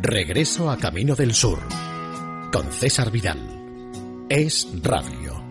[0.00, 1.58] Regreso a Camino del Sur
[2.52, 3.38] con César Vidal.
[4.28, 5.42] Es Radio.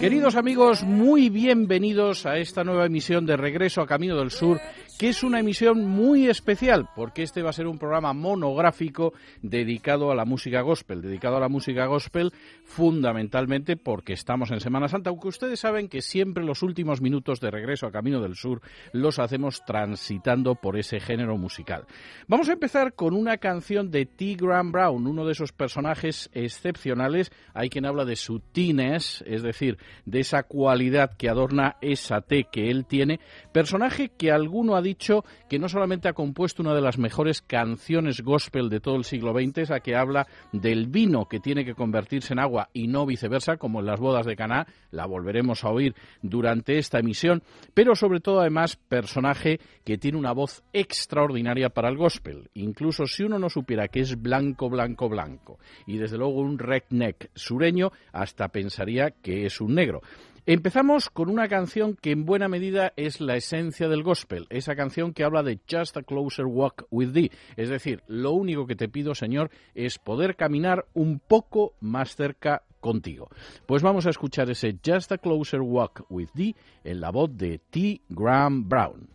[0.00, 4.60] Queridos amigos, muy bienvenidos a esta nueva emisión de Regreso a Camino del Sur
[4.98, 9.12] que es una emisión muy especial, porque este va a ser un programa monográfico
[9.42, 12.32] dedicado a la música gospel, dedicado a la música gospel
[12.64, 17.50] fundamentalmente porque estamos en Semana Santa, aunque ustedes saben que siempre los últimos minutos de
[17.50, 18.60] regreso a Camino del Sur
[18.92, 21.86] los hacemos transitando por ese género musical.
[22.28, 24.36] Vamos a empezar con una canción de T.
[24.36, 29.76] Graham Brown, uno de esos personajes excepcionales, hay quien habla de su tines, es decir,
[30.06, 33.18] de esa cualidad que adorna esa T que él tiene,
[33.52, 38.20] personaje que alguno ha dicho que no solamente ha compuesto una de las mejores canciones
[38.22, 42.34] gospel de todo el siglo XX, esa que habla del vino que tiene que convertirse
[42.34, 45.96] en agua y no viceversa, como en las bodas de Caná, la volveremos a oír
[46.22, 47.42] durante esta emisión,
[47.74, 53.24] pero sobre todo además personaje que tiene una voz extraordinaria para el gospel, incluso si
[53.24, 58.48] uno no supiera que es blanco, blanco, blanco, y desde luego un redneck sureño, hasta
[58.48, 60.02] pensaría que es un negro.
[60.46, 65.14] Empezamos con una canción que en buena medida es la esencia del gospel, esa canción
[65.14, 68.90] que habla de Just a Closer Walk with Thee, es decir, lo único que te
[68.90, 73.30] pido, Señor, es poder caminar un poco más cerca contigo.
[73.64, 77.58] Pues vamos a escuchar ese Just a Closer Walk with Thee en la voz de
[77.70, 78.02] T.
[78.10, 79.13] Graham Brown.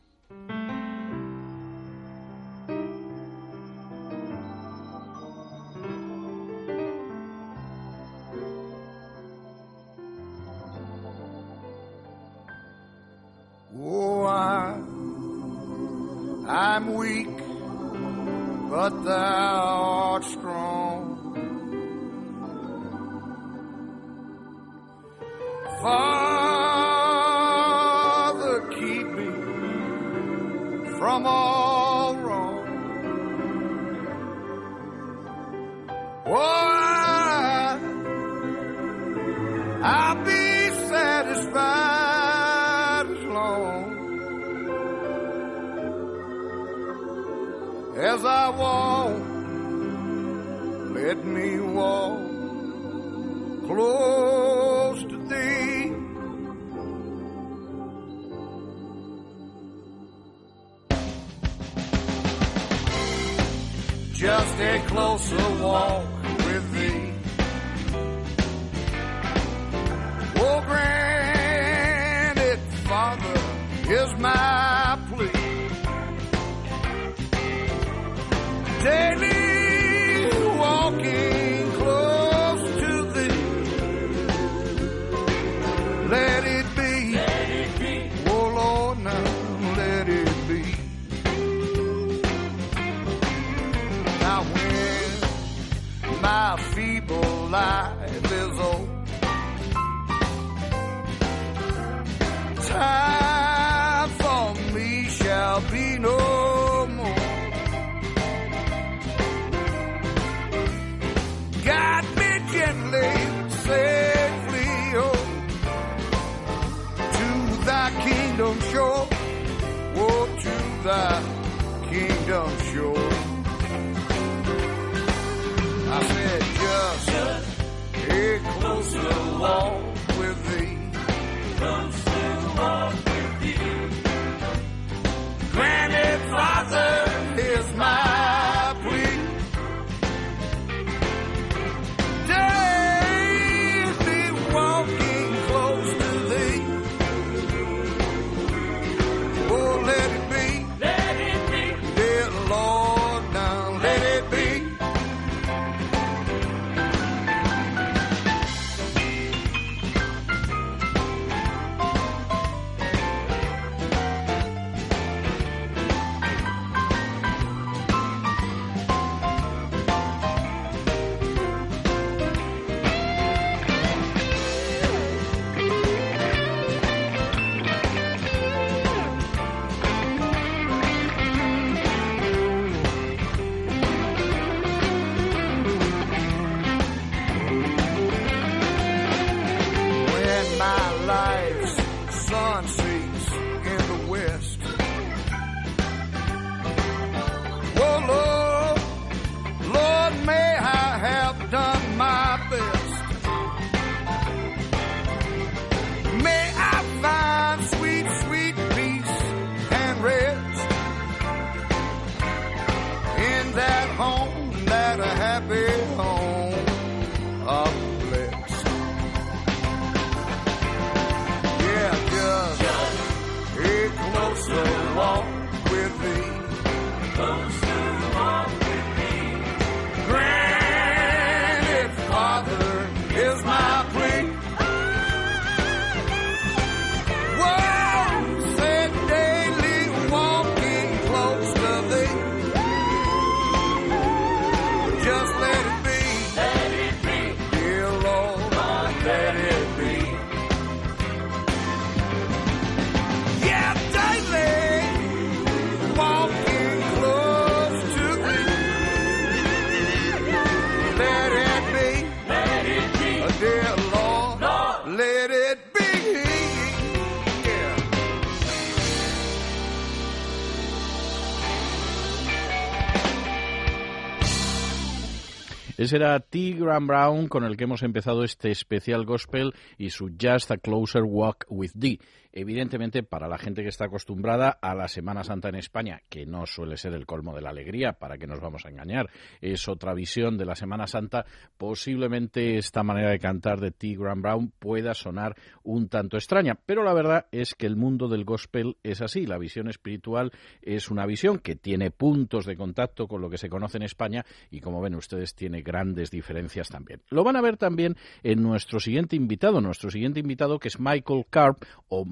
[275.90, 276.52] Ese era T.
[276.52, 281.02] Graham Brown con el que hemos empezado este especial gospel y su Just a Closer
[281.02, 282.00] Walk with Thee
[282.40, 286.46] evidentemente para la gente que está acostumbrada a la Semana Santa en España, que no
[286.46, 289.10] suele ser el colmo de la alegría, para que nos vamos a engañar,
[289.42, 291.26] es otra visión de la Semana Santa,
[291.58, 293.96] posiblemente esta manera de cantar de T.
[293.98, 298.24] Graham Brown pueda sonar un tanto extraña, pero la verdad es que el mundo del
[298.24, 300.32] gospel es así, la visión espiritual
[300.62, 304.26] es una visión que tiene puntos de contacto con lo que se conoce en España
[304.50, 307.02] y como ven ustedes tiene grandes diferencias también.
[307.10, 311.26] Lo van a ver también en nuestro siguiente invitado, nuestro siguiente invitado que es Michael
[311.30, 312.06] Carp o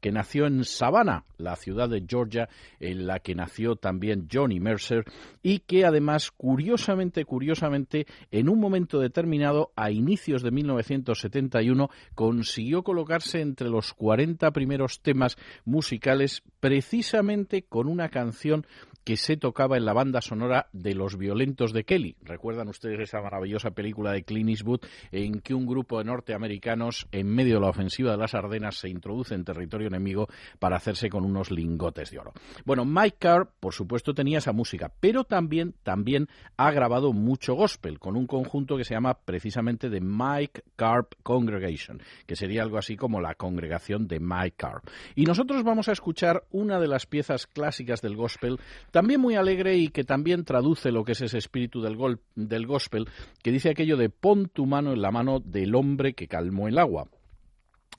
[0.00, 2.48] Que nació en Savannah, la ciudad de Georgia,
[2.80, 5.04] en la que nació también Johnny Mercer,
[5.42, 13.40] y que además, curiosamente, curiosamente, en un momento determinado, a inicios de 1971, consiguió colocarse
[13.40, 18.66] entre los 40 primeros temas musicales precisamente con una canción
[19.04, 22.16] que se tocaba en la banda sonora de Los Violentos de Kelly.
[22.22, 27.28] ¿Recuerdan ustedes esa maravillosa película de Clint Eastwood en que un grupo de norteamericanos en
[27.28, 30.28] medio de la ofensiva de las Ardenas se introduce en territorio enemigo
[30.58, 32.32] para hacerse con unos lingotes de oro?
[32.64, 37.98] Bueno, Mike Carr, por supuesto, tenía esa música, pero también, también ha grabado mucho gospel
[37.98, 42.96] con un conjunto que se llama precisamente The Mike Carp Congregation, que sería algo así
[42.96, 44.84] como la congregación de Mike Carp.
[45.16, 48.60] Y nosotros vamos a escuchar una de las piezas clásicas del gospel
[48.92, 51.98] también muy alegre y que también traduce lo que es ese espíritu del,
[52.36, 53.08] del gospel,
[53.42, 56.78] que dice aquello de pon tu mano en la mano del hombre que calmó el
[56.78, 57.08] agua.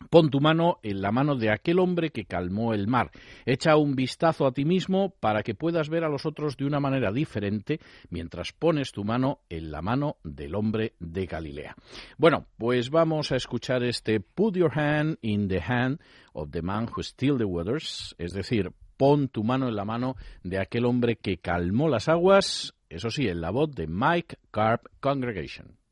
[0.10, 3.12] Pon tu mano en la mano de aquel hombre que calmó el mar.
[3.46, 6.80] Echa un vistazo a ti mismo para que puedas ver a los otros de una
[6.80, 7.80] manera diferente
[8.10, 11.76] mientras pones tu mano en la mano del hombre de Galilea.
[12.18, 16.00] Bueno, pues vamos a escuchar este Put your hand in the hand
[16.34, 20.16] of the man who still the waters, es decir, pon tu mano en la mano
[20.44, 24.86] de aquel hombre que calmó las aguas, eso sí, en la voz de Mike Carp
[25.00, 25.83] Congregation.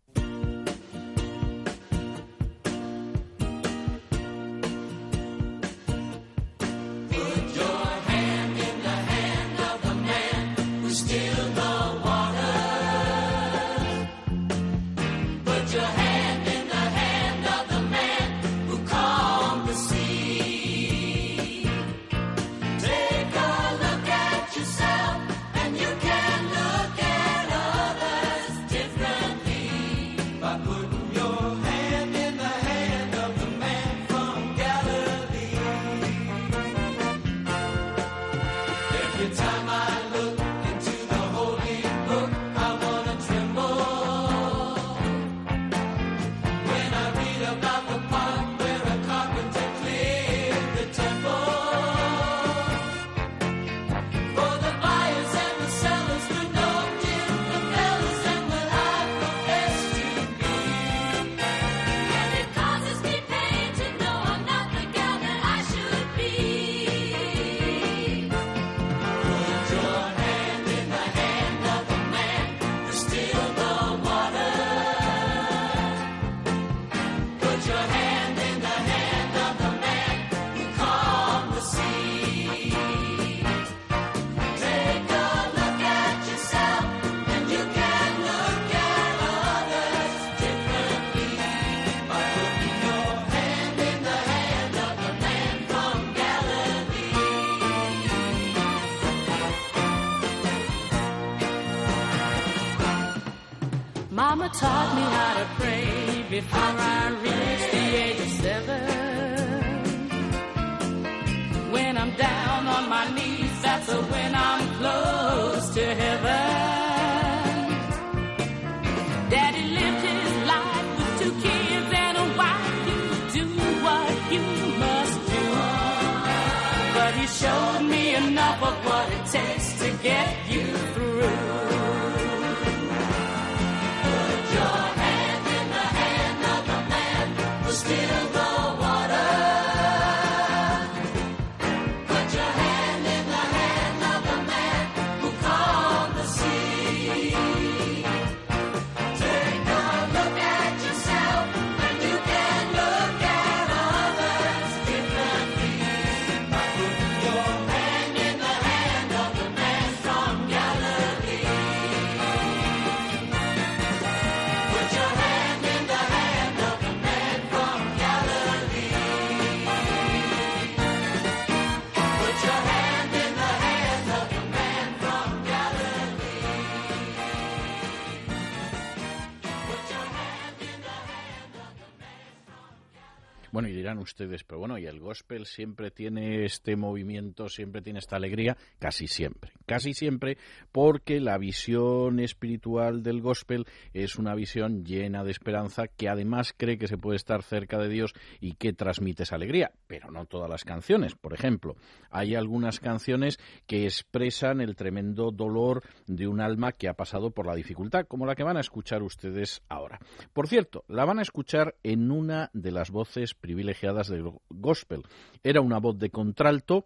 [184.11, 189.07] Ustedes, pero bueno, y el gospel siempre tiene este movimiento, siempre tiene esta alegría, casi
[189.07, 190.37] siempre, casi siempre,
[190.71, 196.77] porque la visión espiritual del gospel es una visión llena de esperanza que además cree
[196.77, 200.49] que se puede estar cerca de Dios y que transmite esa alegría, pero no todas
[200.49, 201.15] las canciones.
[201.15, 201.75] Por ejemplo,
[202.09, 207.47] hay algunas canciones que expresan el tremendo dolor de un alma que ha pasado por
[207.47, 209.99] la dificultad, como la que van a escuchar ustedes ahora.
[210.33, 215.03] Por cierto, la van a escuchar en una de las voces privilegiadas del gospel.
[215.43, 216.85] Era una voz de contralto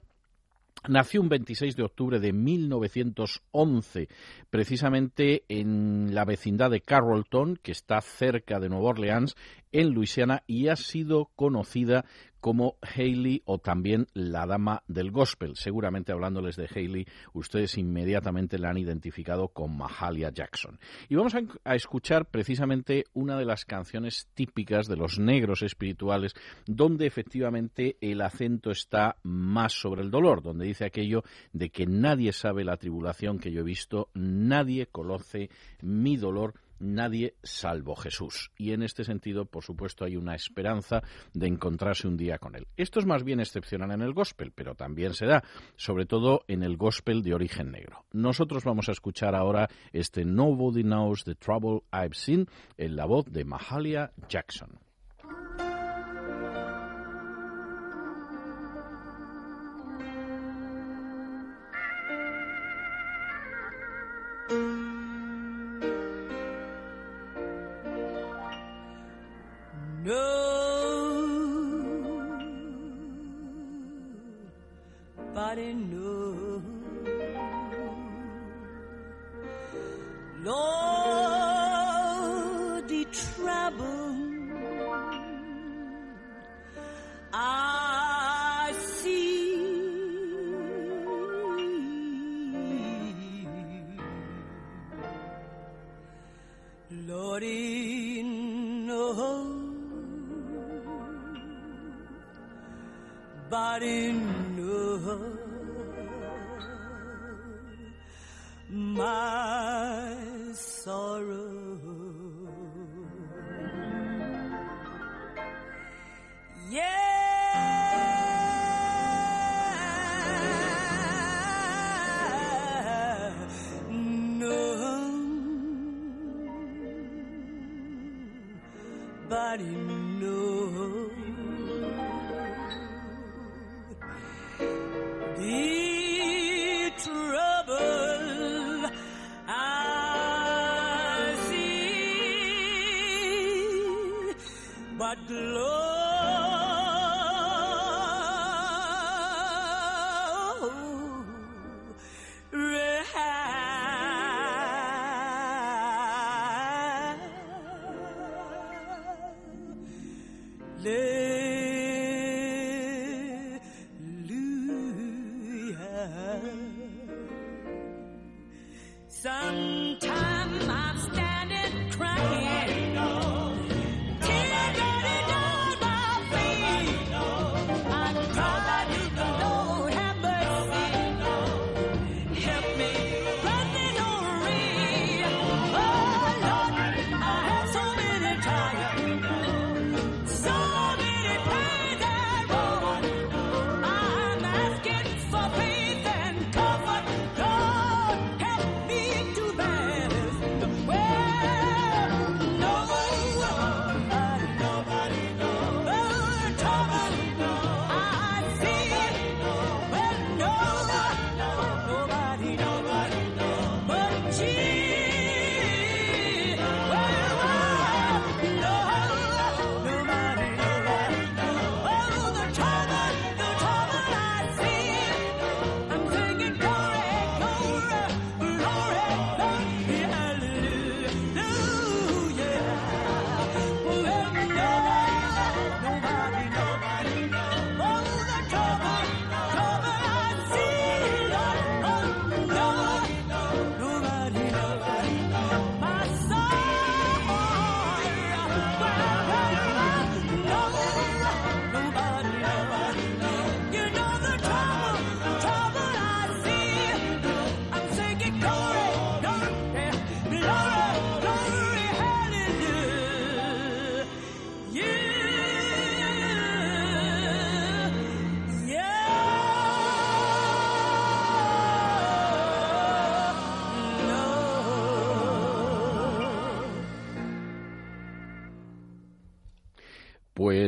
[0.88, 4.08] Nació un 26 de octubre de 1911,
[4.52, 9.36] precisamente en la vecindad de Carrollton, que está cerca de Nueva Orleans,
[9.72, 12.06] en Luisiana, y ha sido conocida
[12.46, 15.56] como Haley o también la dama del gospel.
[15.56, 20.78] Seguramente hablándoles de Haley, ustedes inmediatamente la han identificado con Mahalia Jackson.
[21.10, 26.36] Y vamos a, a, escuchar precisamente una de las canciones típicas de los negros espirituales,
[26.68, 32.32] donde efectivamente el acento está más sobre el dolor, donde dice aquello de que nadie
[32.32, 35.50] sabe la tribulación que yo he visto, nadie conoce
[35.82, 38.52] mi dolor nadie salvo Jesús.
[38.58, 41.04] Y en este sentido, por supuesto, hay una esperanza
[41.34, 42.68] de encontrarse un día con Él.
[42.78, 45.44] Esto es más bien excepcional en el gospel, pero también se da,
[45.76, 48.06] sobre todo en el gospel de origen negro.
[48.12, 53.26] Nosotros vamos a escuchar ahora este Nobody Knows the Trouble I've Seen en la voz
[53.26, 54.85] de Mahalia Jackson.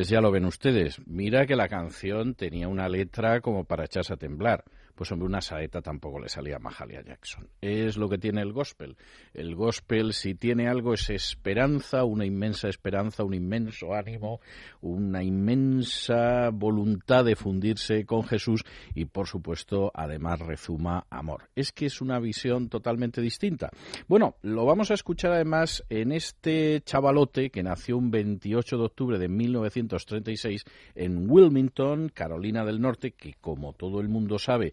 [0.08, 1.06] Pues ya lo ven ustedes.
[1.06, 4.64] Mira que la canción tenía una letra como para echarse a temblar.
[4.94, 7.46] Pues hombre, una saeta tampoco le salía a Mahalia Jackson.
[7.60, 8.96] Es lo que tiene el gospel.
[9.38, 14.40] El gospel, si tiene algo, es esperanza, una inmensa esperanza, un inmenso ánimo,
[14.80, 18.64] una inmensa voluntad de fundirse con Jesús
[18.96, 21.50] y, por supuesto, además rezuma amor.
[21.54, 23.70] Es que es una visión totalmente distinta.
[24.08, 29.18] Bueno, lo vamos a escuchar además en este chavalote que nació un 28 de octubre
[29.20, 30.64] de 1936
[30.96, 34.72] en Wilmington, Carolina del Norte, que como todo el mundo sabe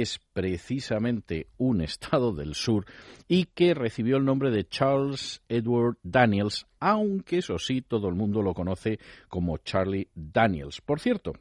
[0.00, 2.86] es precisamente un estado del sur
[3.28, 8.40] y que recibió el nombre de Charles Edward Daniels, aunque eso sí, todo el mundo
[8.40, 10.80] lo conoce como Charlie Daniels.
[10.80, 11.34] Por cierto,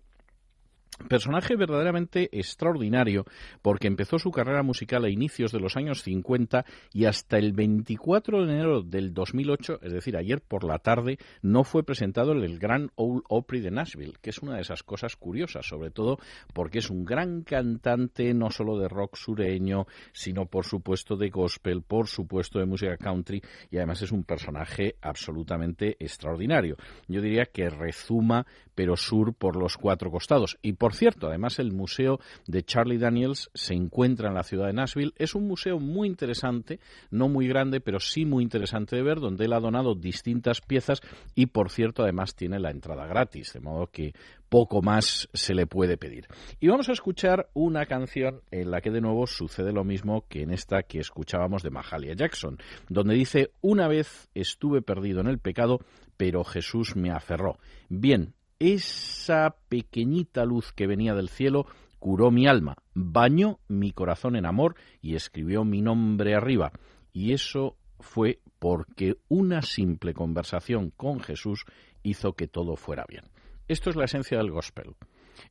[1.07, 3.25] Personaje verdaderamente extraordinario
[3.61, 8.45] porque empezó su carrera musical a inicios de los años 50 y hasta el 24
[8.45, 12.59] de enero del 2008, es decir, ayer por la tarde, no fue presentado en el
[12.59, 16.19] Gran Ole Opry de Nashville, que es una de esas cosas curiosas, sobre todo
[16.53, 21.81] porque es un gran cantante no solo de rock sureño, sino por supuesto de gospel,
[21.81, 26.77] por supuesto de música country y además es un personaje absolutamente extraordinario.
[27.07, 30.57] Yo diría que rezuma pero sur por los cuatro costados.
[30.61, 34.73] Y por cierto, además el museo de Charlie Daniels se encuentra en la ciudad de
[34.73, 35.13] Nashville.
[35.17, 39.45] Es un museo muy interesante, no muy grande, pero sí muy interesante de ver, donde
[39.45, 41.01] él ha donado distintas piezas
[41.35, 44.13] y por cierto, además tiene la entrada gratis, de modo que
[44.49, 46.27] poco más se le puede pedir.
[46.59, 50.41] Y vamos a escuchar una canción en la que de nuevo sucede lo mismo que
[50.41, 52.57] en esta que escuchábamos de Mahalia Jackson,
[52.89, 55.79] donde dice, una vez estuve perdido en el pecado,
[56.17, 57.59] pero Jesús me aferró.
[57.87, 61.65] Bien, esa pequeñita luz que venía del cielo
[61.97, 66.71] curó mi alma, bañó mi corazón en amor y escribió mi nombre arriba.
[67.11, 71.65] Y eso fue porque una simple conversación con Jesús
[72.03, 73.23] hizo que todo fuera bien.
[73.67, 74.95] Esto es la esencia del gospel.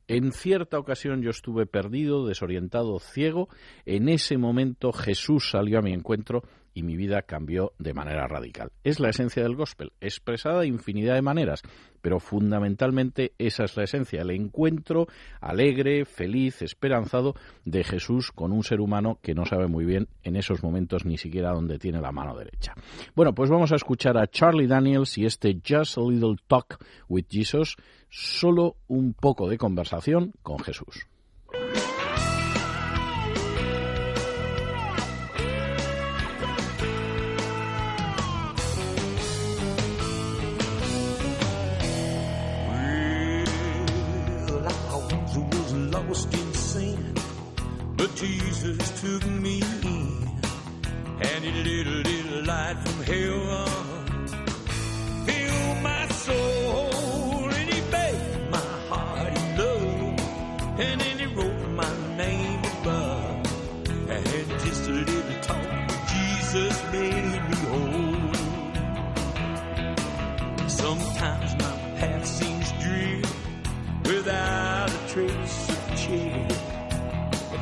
[0.07, 3.49] En cierta ocasión yo estuve perdido, desorientado, ciego.
[3.85, 8.71] En ese momento Jesús salió a mi encuentro y mi vida cambió de manera radical.
[8.83, 11.61] Es la esencia del gospel, expresada de infinidad de maneras,
[12.01, 15.07] pero fundamentalmente esa es la esencia, el encuentro
[15.39, 20.35] alegre, feliz, esperanzado de Jesús con un ser humano que no sabe muy bien en
[20.35, 22.73] esos momentos ni siquiera dónde tiene la mano derecha.
[23.15, 27.25] Bueno, pues vamos a escuchar a Charlie Daniels y este Just a Little Talk with
[27.29, 27.75] Jesus,
[28.11, 31.07] solo un poco de conversación con Jesús.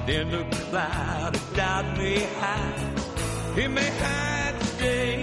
[0.10, 3.00] Then the cloud of doubt may hide,
[3.56, 5.22] it may hide today,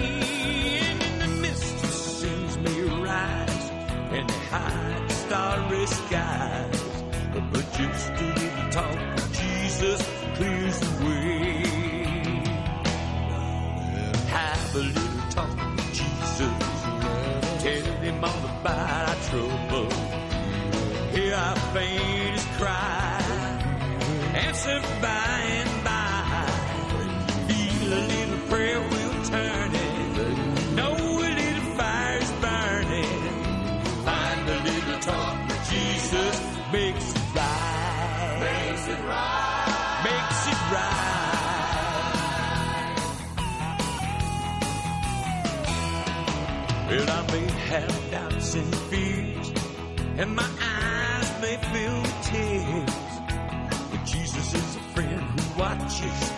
[0.78, 3.70] and in the mist of sins may rise,
[4.12, 6.82] and hide the starry skies.
[7.52, 10.00] But just a little talk with Jesus
[10.36, 11.64] clears the way.
[14.36, 16.56] Have a little talk with Jesus.
[17.64, 19.90] Tell him all about our trouble.
[21.10, 23.05] Hear our faintest cry.
[24.56, 25.92] By and by.
[27.46, 30.72] Feel a little prayer will turn it.
[30.74, 33.20] Know a little fire's burning.
[34.04, 35.36] Find a little talk
[35.70, 36.40] Jesus.
[36.72, 38.38] Makes it right.
[38.40, 40.00] Makes it right.
[40.08, 41.06] Makes it right.
[46.88, 49.52] Well, I may have doubts and fears,
[50.16, 50.48] and my
[55.96, 56.32] watches.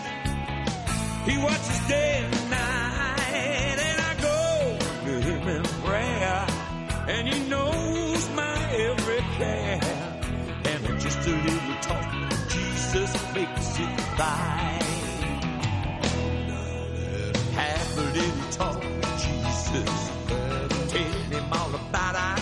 [1.27, 6.47] He watches day and night, and I go to him in prayer,
[7.09, 9.81] and he knows my every care.
[10.65, 12.07] And just a little talk
[12.49, 14.81] Jesus makes it right.
[17.55, 18.83] Have a little talk
[19.23, 20.11] Jesus.
[20.93, 22.38] Tell him all about our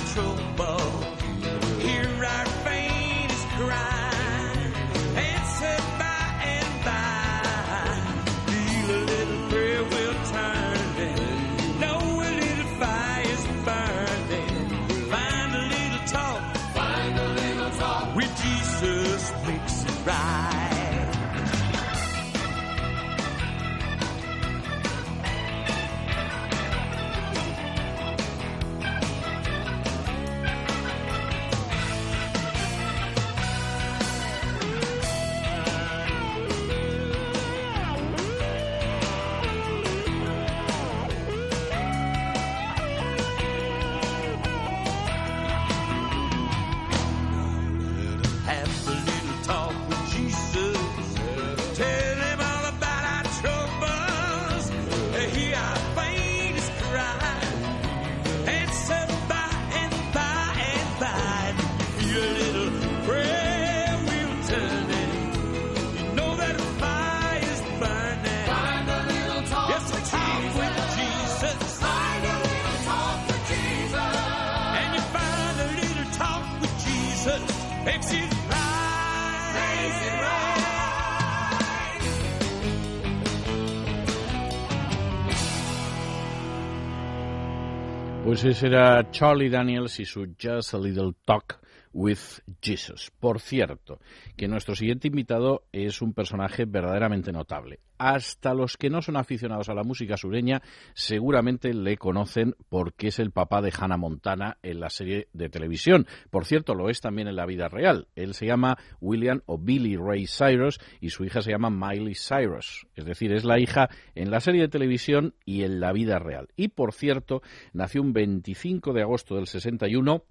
[88.27, 91.61] Pues ese era Charlie Daniels y su Just a Little Talk
[91.97, 92.19] with
[92.61, 93.11] Jesus.
[93.19, 93.99] Por cierto,
[94.37, 97.81] que nuestro siguiente invitado es un personaje verdaderamente notable.
[97.99, 100.61] Hasta los que no son aficionados a la música sureña
[100.93, 106.07] seguramente le conocen porque es el papá de Hannah Montana en la serie de televisión.
[106.29, 108.09] Por cierto, lo es también en la vida real.
[108.15, 112.87] Él se llama William o Billy Ray Cyrus y su hija se llama Miley Cyrus.
[112.95, 116.49] Es decir, es la hija en la serie de televisión y en la vida real.
[116.57, 117.41] Y por cierto,
[117.73, 120.23] nació un 25 de agosto del 61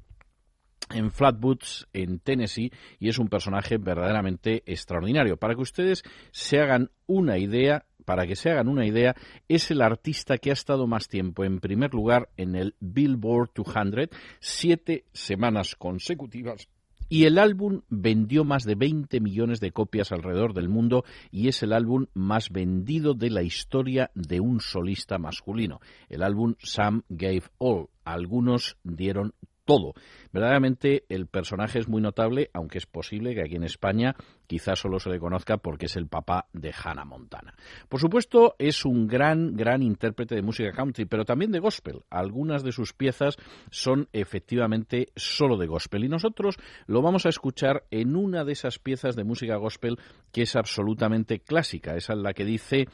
[0.93, 5.37] en Flatwoods, en Tennessee, y es un personaje verdaderamente extraordinario.
[5.37, 9.15] Para que ustedes se hagan una idea, para que se hagan una idea,
[9.47, 14.09] es el artista que ha estado más tiempo en primer lugar en el Billboard 200,
[14.39, 16.67] siete semanas consecutivas.
[17.07, 21.61] Y el álbum vendió más de 20 millones de copias alrededor del mundo y es
[21.61, 25.81] el álbum más vendido de la historia de un solista masculino.
[26.09, 27.89] El álbum Sam Gave All.
[28.05, 29.35] Algunos dieron
[29.65, 29.93] todo.
[30.31, 34.15] Verdaderamente el personaje es muy notable, aunque es posible que aquí en España
[34.47, 37.53] quizás solo se le conozca porque es el papá de Hannah Montana.
[37.89, 42.03] Por supuesto, es un gran, gran intérprete de música country, pero también de gospel.
[42.09, 43.37] Algunas de sus piezas
[43.71, 48.79] son efectivamente solo de gospel y nosotros lo vamos a escuchar en una de esas
[48.79, 49.97] piezas de música gospel
[50.31, 51.95] que es absolutamente clásica.
[51.95, 52.87] Esa es la que dice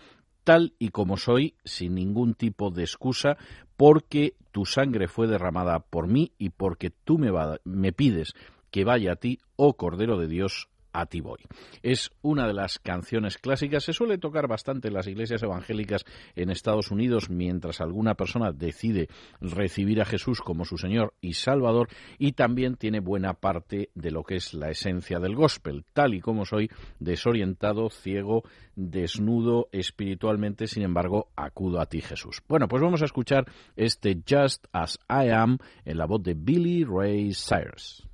[0.44, 3.38] tal y como soy, sin ningún tipo de excusa,
[3.78, 8.34] porque tu sangre fue derramada por mí y porque tú me, pides
[8.70, 11.40] que vaya a ti, oh Cordero de Dios, a ti voy.
[11.82, 16.50] Es una de las canciones clásicas, se suele tocar bastante en las iglesias evangélicas en
[16.50, 19.08] Estados Unidos mientras alguna persona decide
[19.40, 24.24] recibir a Jesús como su Señor y Salvador y también tiene buena parte de lo
[24.24, 28.44] que es la esencia del gospel, tal y como soy, desorientado, ciego,
[28.76, 32.42] desnudo espiritualmente, sin embargo, acudo a ti Jesús.
[32.48, 36.84] Bueno, pues vamos a escuchar este Just as I Am en la voz de Billy
[36.84, 38.11] Ray Cyrus.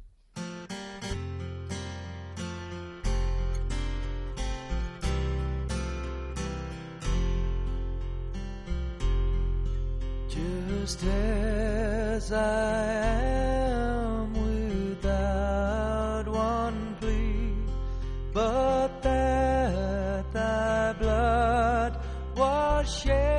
[10.87, 12.85] Just as I
[13.73, 17.51] am without one plea,
[18.33, 21.99] but that thy blood
[22.37, 23.36] was shed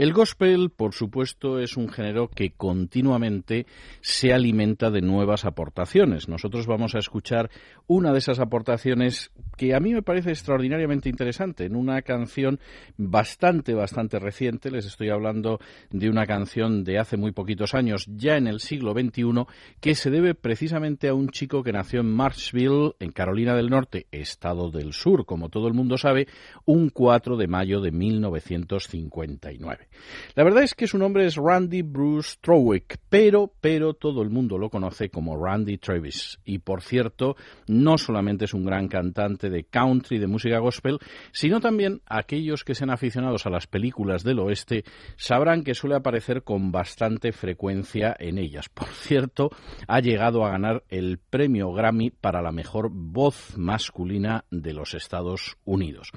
[0.00, 3.66] El gospel, por supuesto, es un género que continuamente
[4.00, 6.26] se alimenta de nuevas aportaciones.
[6.26, 7.50] Nosotros vamos a escuchar
[7.86, 9.30] una de esas aportaciones
[9.60, 12.58] que a mí me parece extraordinariamente interesante en una canción
[12.96, 14.70] bastante, bastante reciente.
[14.70, 18.94] Les estoy hablando de una canción de hace muy poquitos años, ya en el siglo
[18.94, 19.44] XXI,
[19.78, 24.06] que se debe precisamente a un chico que nació en Marshville, en Carolina del Norte,
[24.10, 26.26] estado del sur, como todo el mundo sabe,
[26.64, 29.88] un 4 de mayo de 1959.
[30.36, 34.56] La verdad es que su nombre es Randy Bruce Trowick, pero, pero todo el mundo
[34.56, 36.40] lo conoce como Randy Travis.
[36.46, 40.98] Y por cierto, no solamente es un gran cantante de country, de música gospel,
[41.32, 44.84] sino también aquellos que sean aficionados a las películas del oeste
[45.16, 48.68] sabrán que suele aparecer con bastante frecuencia en ellas.
[48.68, 49.50] Por cierto,
[49.86, 55.56] ha llegado a ganar el premio Grammy para la mejor voz masculina de los Estados
[55.64, 56.10] Unidos.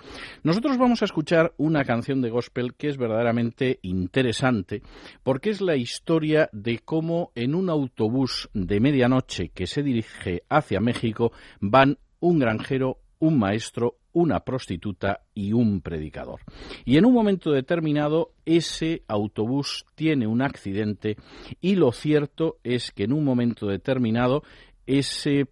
[0.43, 4.81] Nosotros vamos a escuchar una canción de gospel que es verdaderamente interesante
[5.23, 10.79] porque es la historia de cómo en un autobús de medianoche que se dirige hacia
[10.79, 16.41] México van un granjero, un maestro, una prostituta y un predicador.
[16.83, 21.15] Y en un momento determinado ese autobús tiene un accidente
[21.61, 24.43] y lo cierto es que en un momento determinado
[24.85, 25.47] ese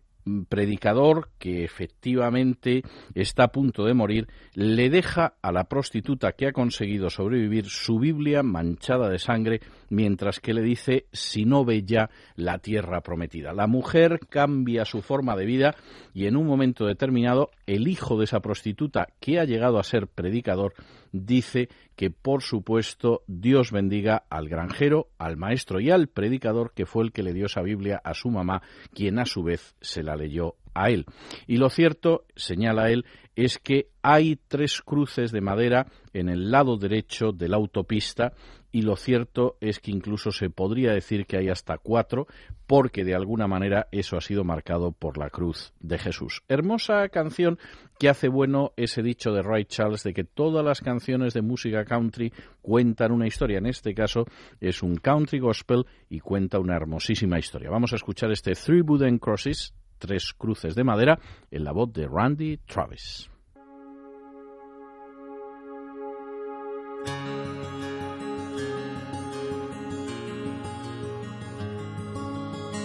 [0.47, 2.83] predicador que efectivamente
[3.15, 7.99] está a punto de morir le deja a la prostituta que ha conseguido sobrevivir su
[7.99, 13.53] Biblia manchada de sangre mientras que le dice si no ve ya la tierra prometida.
[13.53, 15.75] La mujer cambia su forma de vida
[16.13, 20.07] y en un momento determinado el hijo de esa prostituta que ha llegado a ser
[20.07, 20.73] predicador
[21.13, 27.05] dice que por supuesto Dios bendiga al granjero, al maestro y al predicador que fue
[27.05, 28.61] el que le dio esa Biblia a su mamá,
[28.93, 31.05] quien a su vez se la leyó a él.
[31.47, 33.05] Y lo cierto, señala él,
[33.35, 38.33] es que hay tres cruces de madera en el lado derecho de la autopista
[38.71, 42.27] y lo cierto es que incluso se podría decir que hay hasta cuatro
[42.67, 46.41] porque de alguna manera eso ha sido marcado por la cruz de Jesús.
[46.47, 47.59] Hermosa canción
[47.99, 51.83] que hace bueno ese dicho de Ray Charles de que todas las canciones de música
[51.83, 52.31] country
[52.61, 53.57] cuentan una historia.
[53.57, 54.25] En este caso
[54.61, 57.69] es un country gospel y cuenta una hermosísima historia.
[57.69, 61.19] Vamos a escuchar este Three Wooden Crosses, tres cruces de madera,
[61.51, 63.29] en la voz de Randy Travis.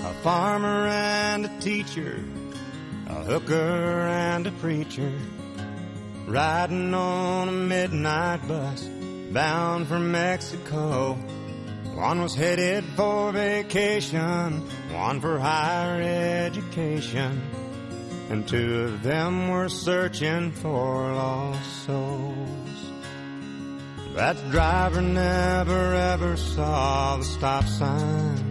[0.04, 2.22] a farmer and a teacher,
[3.08, 5.12] a hooker and a preacher,
[6.26, 8.88] riding on a midnight bus
[9.32, 11.16] bound for Mexico.
[11.96, 14.60] One was headed for vacation,
[14.92, 16.02] one for higher
[16.46, 17.40] education,
[18.28, 22.92] and two of them were searching for lost souls.
[24.14, 28.44] That driver never ever saw the stop sign.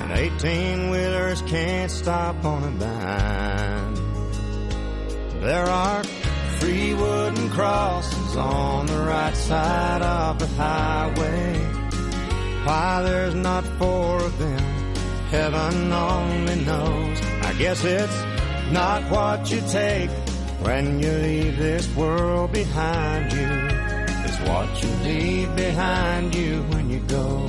[0.00, 3.94] And 18 wheelers can't stop on a dime.
[5.40, 6.04] There are
[6.68, 11.54] three wooden crosses on the right side of the highway.
[12.64, 14.94] Why there's not four of them,
[15.30, 17.18] heaven only knows.
[17.42, 18.18] I guess it's
[18.70, 20.10] not what you take
[20.60, 23.50] when you leave this world behind you.
[24.26, 27.46] It's what you leave behind you when you go.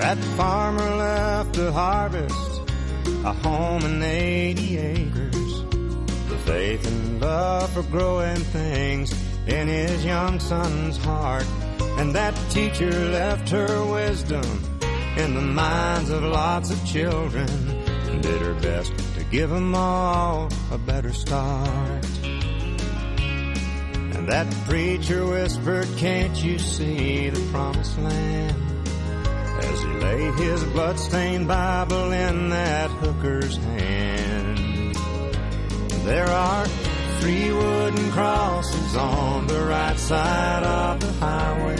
[0.00, 2.62] That farmer left a harvest,
[3.26, 5.45] a home and 80 acres.
[6.46, 9.12] Faith and love for growing things
[9.46, 11.44] in his young son's heart.
[11.98, 14.44] And that teacher left her wisdom
[15.16, 20.48] in the minds of lots of children and did her best to give them all
[20.70, 22.06] a better start.
[24.14, 28.66] And that preacher whispered, can't you see the promised land?
[29.58, 34.35] as he laid his bloodstained Bible in that hooker's hand.
[36.06, 36.64] There are
[37.18, 41.76] three wooden crosses on the right side of the highway.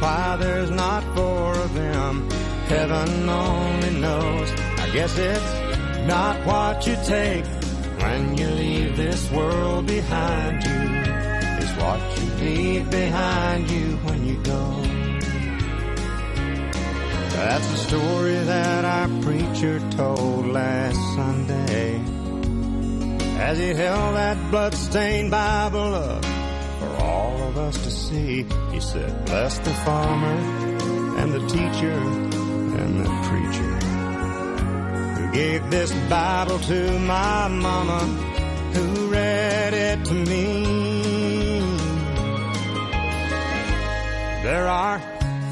[0.00, 2.30] Why there's not four of them.
[2.68, 4.50] Heaven only knows.
[4.78, 7.44] I guess it's not what you take
[8.00, 10.80] when you leave this world behind you.
[11.60, 14.64] It's what you leave behind you when you go.
[17.36, 22.19] That's the story that our preacher told last Sunday
[23.40, 26.24] as he held that blood-stained Bible up
[26.78, 28.46] for all of us to see.
[28.70, 30.36] He said, Bless the farmer
[31.20, 31.98] and the teacher
[32.80, 33.72] and the preacher
[35.16, 38.00] who gave this Bible to my mama
[38.74, 40.46] who read it to me.
[44.42, 45.00] There are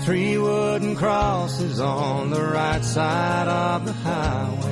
[0.04, 4.67] three wooden crosses on the right side of the highway.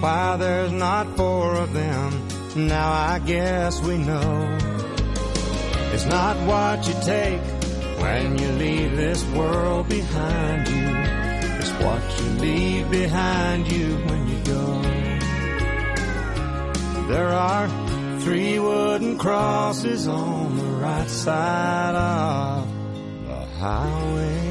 [0.00, 4.58] Why there's not four of them, now I guess we know.
[5.92, 7.40] It's not what you take
[7.98, 10.88] when you leave this world behind you.
[11.58, 14.82] It's what you leave behind you when you go.
[17.08, 17.68] There are
[18.20, 22.68] three wooden crosses on the right side of
[23.26, 24.47] the highway.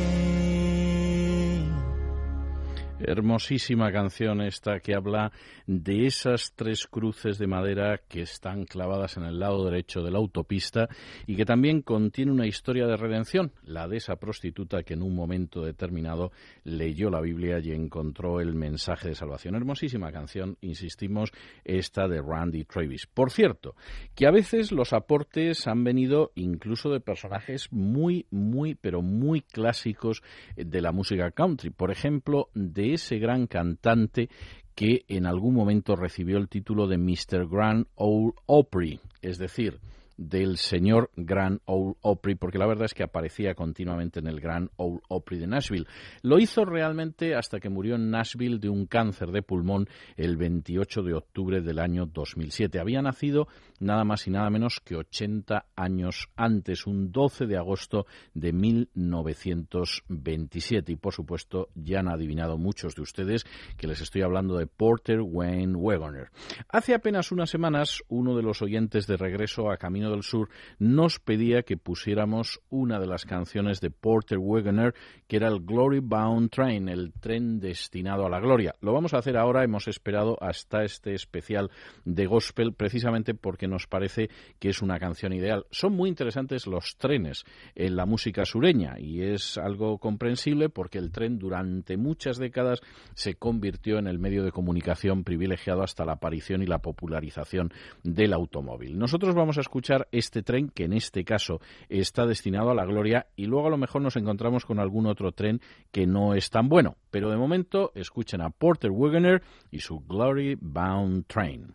[3.08, 5.32] Hermosísima canción esta que habla
[5.66, 10.18] de esas tres cruces de madera que están clavadas en el lado derecho de la
[10.18, 10.90] autopista
[11.26, 15.16] y que también contiene una historia de redención, la de esa prostituta que en un
[15.16, 16.34] momento determinado
[16.66, 19.56] leyó la Biblia y encontró el mensaje de salvación.
[19.56, 21.32] Hermosísima canción, insistimos,
[21.64, 23.08] esta de Randy Travis.
[23.08, 23.78] Por cierto,
[24.16, 30.24] que a veces los aportes han venido incluso de personajes muy, muy, pero muy clásicos
[30.58, 31.70] de la música country.
[31.70, 34.30] Por ejemplo, de ese gran cantante
[34.76, 37.48] que en algún momento recibió el título de Mr.
[37.50, 39.80] Grand Ole Opry, es decir,
[40.18, 44.70] del señor Grand Ole Opry, porque la verdad es que aparecía continuamente en el Grand
[44.76, 45.88] Ole Opry de Nashville.
[46.24, 51.04] Lo hizo realmente hasta que murió en Nashville de un cáncer de pulmón el 28
[51.04, 52.80] de octubre del año 2007.
[52.80, 53.50] Había nacido
[53.80, 60.92] nada más y nada menos que 80 años antes, un 12 de agosto de 1927.
[60.92, 63.46] Y por supuesto, ya han adivinado muchos de ustedes
[63.78, 66.30] que les estoy hablando de Porter Wayne Wagoner.
[66.70, 70.50] Hace apenas unas semanas, uno de los oyentes de regreso a Camino del Sur
[70.80, 74.94] nos pedía que pusiéramos una de las canciones de Porter Wagoner,
[75.28, 78.76] que era el Glory Bound Train, el tren destinado a la gloria.
[78.82, 81.72] Lo vamos a hacer ahora, hemos esperado hasta este especial
[82.06, 84.30] de gospel, precisamente porque nos parece
[84.60, 85.66] que es una canción ideal.
[85.72, 87.44] Son muy interesantes los trenes
[87.76, 92.82] en la música sureña y es algo comprensible porque el tren durante muchas décadas
[93.14, 97.72] se convirtió en el medio de comunicación privilegiado hasta la aparición y la popularización
[98.04, 98.98] del automóvil.
[98.98, 103.28] Nosotros vamos a escuchar este tren que en este caso está destinado a la gloria
[103.36, 106.70] y luego a lo mejor nos encontramos con algún otro tren que no es tan
[106.70, 106.98] bueno.
[107.12, 109.42] Pero de momento escuchen a Porter Wagoner
[109.72, 111.74] y su Glory Bound Train.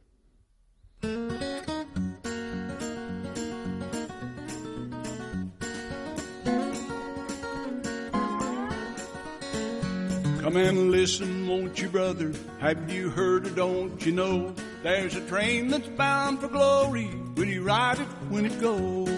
[10.42, 12.32] Come and listen, won't you, brother?
[12.58, 14.52] Have you heard or don't you know?
[14.82, 17.08] There's a train that's bound for glory.
[17.36, 19.08] Will you ride it when it goes?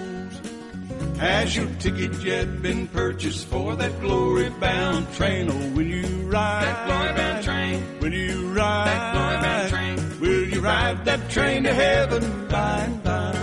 [1.18, 5.48] Has your ticket yet been purchased for that glory bound train?
[5.50, 8.00] Oh, will you ride that glory bound train?
[8.00, 10.20] Will you ride that glory bound train?
[10.20, 13.33] Will you ride that train to heaven by and by?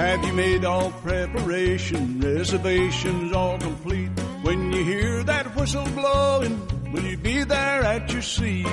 [0.00, 4.08] Have you made all preparation, reservations all complete?
[4.40, 6.58] When you hear that whistle blowing,
[6.90, 8.66] will you be there at your seat?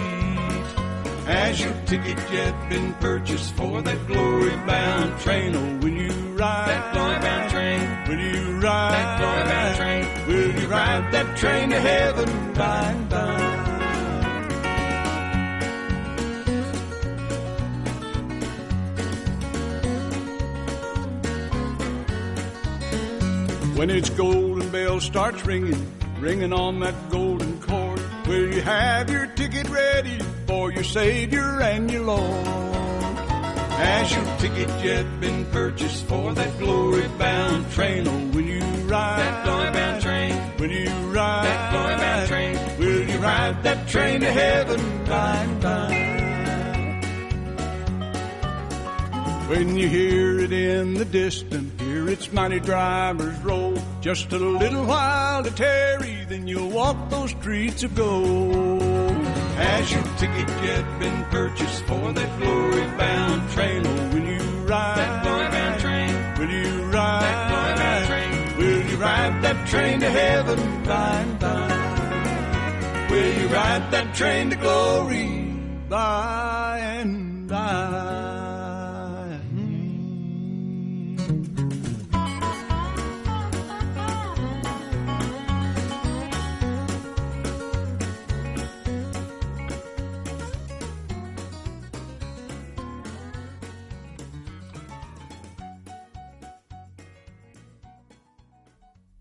[1.26, 5.54] Has your ticket yet been purchased for that glory bound train?
[5.54, 7.82] Or will you ride that glory bound train?
[8.08, 10.28] Will you ride that glory bound train?
[10.30, 13.67] Will you ride that train to heaven by and by?
[23.78, 25.80] When its golden bell starts ringing,
[26.20, 30.18] ringing on that golden cord, will you have your ticket ready
[30.48, 32.48] for your Savior and your Lord?
[33.78, 38.08] Has your ticket yet been purchased for that glory bound train?
[38.08, 40.34] Or will you ride that glory bound train?
[40.58, 42.80] Will you ride that glory bound train?
[42.80, 46.08] Will you ride that train to heaven by and by?
[49.50, 53.78] When you hear it in the distance, hear its mighty drivers roll.
[54.02, 58.82] Just a little while to tarry, then you'll walk those streets of gold.
[59.58, 63.84] Has your ticket yet been purchased for that glory bound train?
[63.86, 64.98] Oh, will you ride?
[64.98, 66.14] That glory bound train.
[66.40, 67.22] Will you ride?
[67.24, 68.58] That glory bound train.
[68.58, 73.08] Will you ride that train to heaven by and by?
[73.10, 75.28] Will you ride that train to glory
[75.90, 78.27] by and by?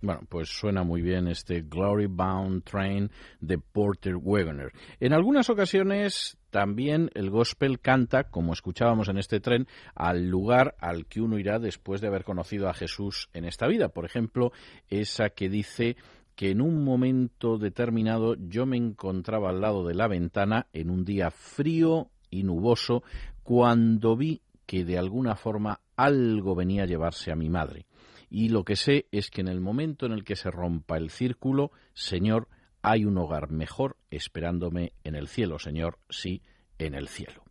[0.07, 4.71] Bueno, pues suena muy bien este Glory Bound Train de Porter Wagoner.
[5.01, 11.07] En algunas ocasiones también el gospel canta, como escuchábamos en este tren, al lugar al
[11.07, 13.89] que uno irá después de haber conocido a Jesús en esta vida.
[13.89, 14.53] Por ejemplo,
[14.91, 15.97] esa que dice
[16.37, 21.05] que en un momento determinado yo me encontraba al lado de la ventana en un
[21.05, 23.03] día frío y nuboso
[23.43, 27.87] cuando vi que de alguna forma algo venía a llevarse a mi madre.
[28.29, 31.11] Y lo que sé es que en el momento en el que se rompa el
[31.11, 32.49] círculo, Señor,
[32.83, 36.43] hay un hogar mejor esperándome en el cielo, Señor, sí,
[36.79, 37.47] en el cielo.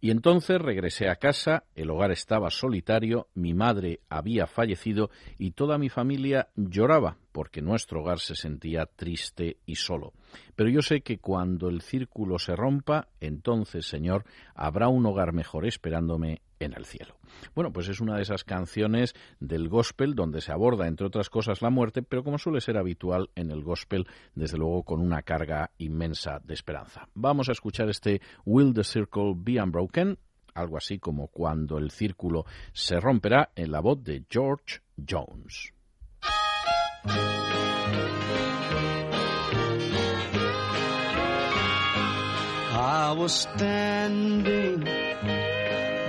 [0.00, 5.78] Y entonces regresé a casa, el hogar estaba solitario, mi madre había fallecido y toda
[5.78, 10.12] mi familia lloraba porque nuestro hogar se sentía triste y solo.
[10.56, 15.66] Pero yo sé que cuando el círculo se rompa, entonces, Señor, habrá un hogar mejor
[15.66, 17.16] esperándome en el cielo.
[17.54, 21.62] Bueno, pues es una de esas canciones del gospel donde se aborda, entre otras cosas,
[21.62, 25.70] la muerte, pero como suele ser habitual en el gospel, desde luego con una carga
[25.78, 27.08] inmensa de esperanza.
[27.14, 30.18] Vamos a escuchar este Will the Circle Be Unbroken,
[30.54, 35.72] algo así como cuando el círculo se romperá, en la voz de George Jones.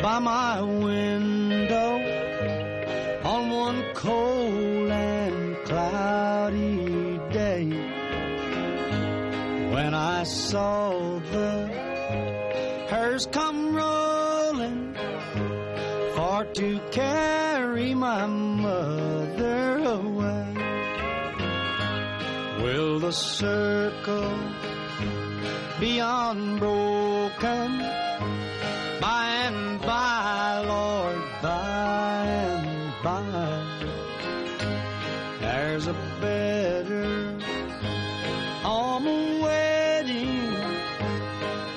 [0.04, 1.91] By my window
[3.24, 7.64] on one cold and cloudy day
[9.74, 11.68] when I saw the
[12.89, 14.93] hearse come rolling
[16.16, 20.54] for to carry my mother away.
[22.62, 24.38] Will the circle
[25.80, 27.80] be unbroken
[29.04, 33.66] by and by, Lord, by and by.
[35.41, 37.38] There's a better
[38.68, 40.56] home waiting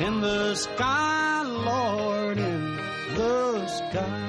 [0.07, 2.77] in the sky, Lord, in
[3.16, 4.22] the sky.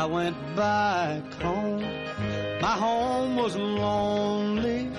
[0.00, 1.53] I went back home.
[2.74, 4.90] My home was lonely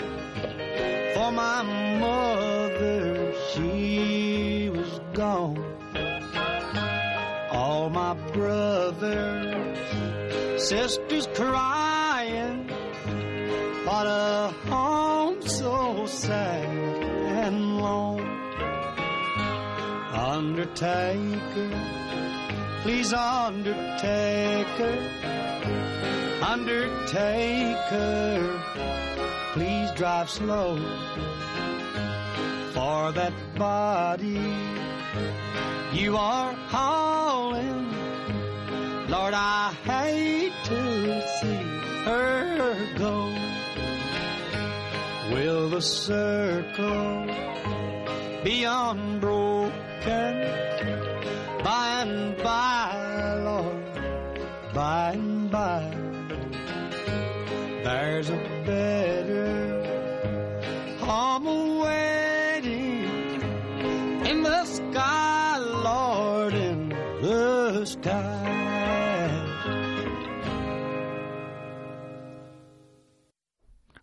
[1.13, 1.61] for my
[1.99, 5.59] mother, she was gone.
[7.51, 9.77] All my brothers,
[10.69, 12.69] sisters crying,
[13.83, 17.03] what a home so sad
[17.43, 18.25] and lone.
[20.13, 21.71] Undertaker,
[22.83, 24.95] please undertaker,
[26.41, 27.99] undertaker,
[29.53, 30.77] please drive slow
[32.73, 34.41] for that body
[35.95, 37.87] you are hauling.
[39.07, 41.63] Lord, I hate to see
[42.03, 43.33] her go.
[45.31, 47.25] Will the circle
[48.43, 49.71] be unbroken
[51.63, 56.04] by and by, Lord, by and by?
[57.85, 59.75] There's a better
[67.85, 68.55] sky.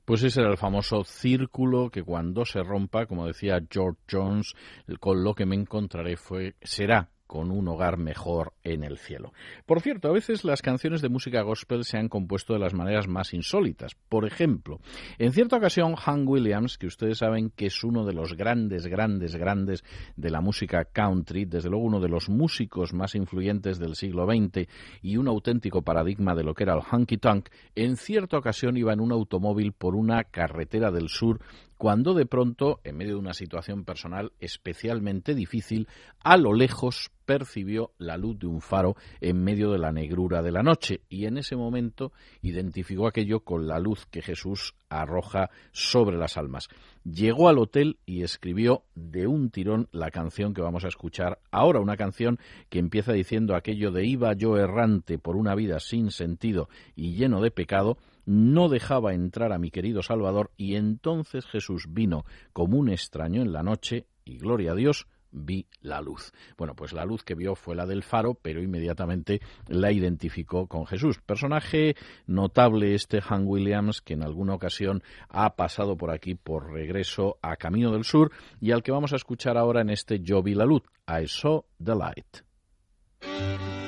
[0.04, 4.52] Pues ese era el famoso círculo que cuando se rompa, como decía George Jones,
[5.00, 9.32] con lo que me encontraré fue será con un hogar mejor en el cielo.
[9.66, 13.08] Por cierto, a veces las canciones de música gospel se han compuesto de las maneras
[13.08, 13.94] más insólitas.
[14.08, 14.80] Por ejemplo,
[15.18, 19.36] en cierta ocasión, Hank Williams, que ustedes saben que es uno de los grandes, grandes,
[19.36, 19.84] grandes
[20.16, 24.68] de la música country, desde luego uno de los músicos más influyentes del siglo XX
[25.02, 28.92] y un auténtico paradigma de lo que era el honky tonk, en cierta ocasión iba
[28.92, 31.40] en un automóvil por una carretera del sur
[31.82, 35.88] cuando de pronto, en medio de una situación personal especialmente difícil,
[36.22, 40.52] a lo lejos percibió la luz de un faro en medio de la negrura de
[40.52, 46.16] la noche y en ese momento identificó aquello con la luz que Jesús arroja sobre
[46.16, 46.68] las almas.
[47.04, 51.80] Llegó al hotel y escribió de un tirón la canción que vamos a escuchar ahora,
[51.80, 52.38] una canción
[52.68, 57.40] que empieza diciendo aquello de iba yo errante por una vida sin sentido y lleno
[57.40, 62.88] de pecado, no dejaba entrar a mi querido Salvador y entonces Jesús vino como un
[62.88, 66.32] extraño en la noche y gloria a Dios vi la luz.
[66.56, 70.86] Bueno, pues la luz que vio fue la del faro, pero inmediatamente la identificó con
[70.86, 71.18] Jesús.
[71.18, 77.38] Personaje notable este Han Williams, que en alguna ocasión ha pasado por aquí por regreso
[77.42, 78.30] a Camino del Sur
[78.60, 81.64] y al que vamos a escuchar ahora en este Yo vi la luz, I saw
[81.82, 83.81] the light.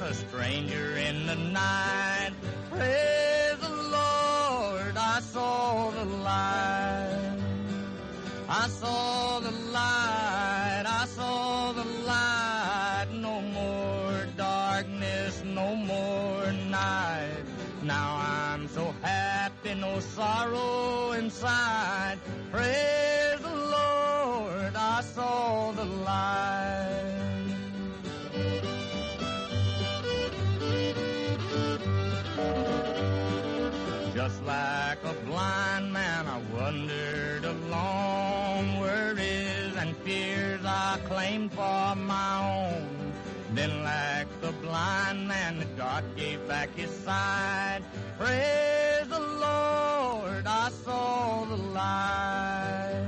[0.00, 2.32] A stranger in the night.
[2.70, 7.38] Praise the Lord, I saw the light.
[8.48, 13.06] I saw the light, I saw the light.
[13.12, 17.44] No more darkness, no more night.
[17.82, 22.18] Now I'm so happy, no sorrow inside.
[22.50, 26.93] Praise the Lord, I saw the light.
[34.46, 38.80] Like a blind man, I wandered along.
[38.80, 43.12] Worries and fears I claimed for my own.
[43.54, 47.82] Then, like the blind man, that God gave back his sight.
[48.18, 53.04] Praise the Lord, I saw the light.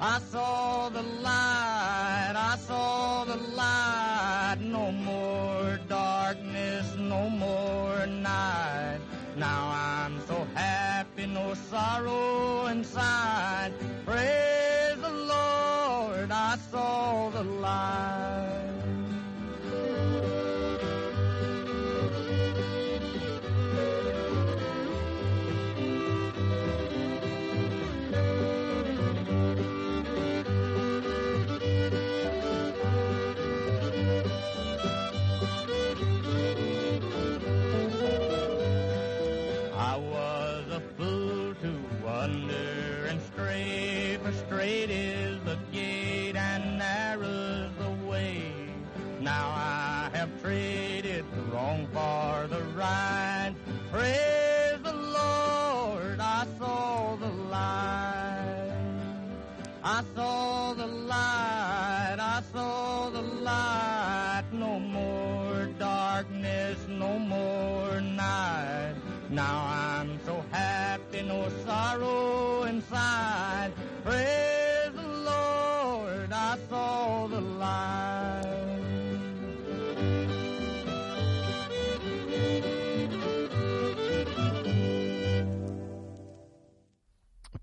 [0.00, 4.58] I saw the light, I saw the light.
[4.60, 9.00] No more darkness, no more night.
[9.36, 9.99] Now happy,
[11.54, 13.72] sorrow inside.
[14.04, 18.19] Praise the Lord, I saw the light.
[52.80, 58.72] Praise the Lord, I saw the light.
[59.84, 64.44] I saw the light, I saw the light.
[64.52, 68.94] No more darkness, no more night.
[69.28, 73.72] Now I'm so happy, no sorrow inside.
[74.04, 74.49] Praise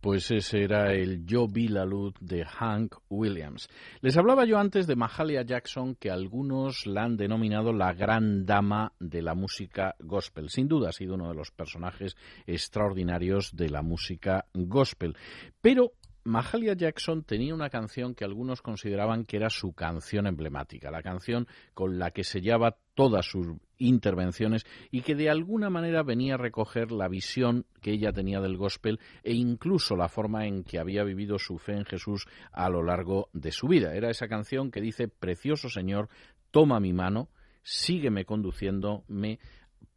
[0.01, 3.67] Pues ese era el Yo vi la luz de Hank Williams.
[4.01, 8.93] Les hablaba yo antes de Mahalia Jackson, que algunos la han denominado la gran dama
[8.99, 10.49] de la música gospel.
[10.49, 15.15] Sin duda ha sido uno de los personajes extraordinarios de la música gospel.
[15.61, 15.93] Pero
[16.27, 21.47] Mahalia Jackson tenía una canción que algunos consideraban que era su canción emblemática, la canción
[21.73, 23.47] con la que sellaba todas sus
[23.77, 28.57] intervenciones y que de alguna manera venía a recoger la visión que ella tenía del
[28.57, 32.83] gospel e incluso la forma en que había vivido su fe en Jesús a lo
[32.83, 33.95] largo de su vida.
[33.95, 36.09] Era esa canción que dice, Precioso Señor,
[36.51, 37.29] toma mi mano,
[37.63, 39.39] sígueme conduciéndome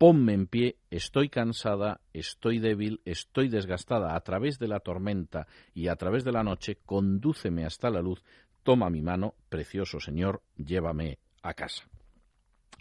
[0.01, 4.17] Ponme en pie, estoy cansada, estoy débil, estoy desgastada.
[4.17, 8.25] A través de la tormenta y a través de la noche, condúceme hasta la luz.
[8.63, 11.85] Toma mi mano, precioso Señor, llévame a casa.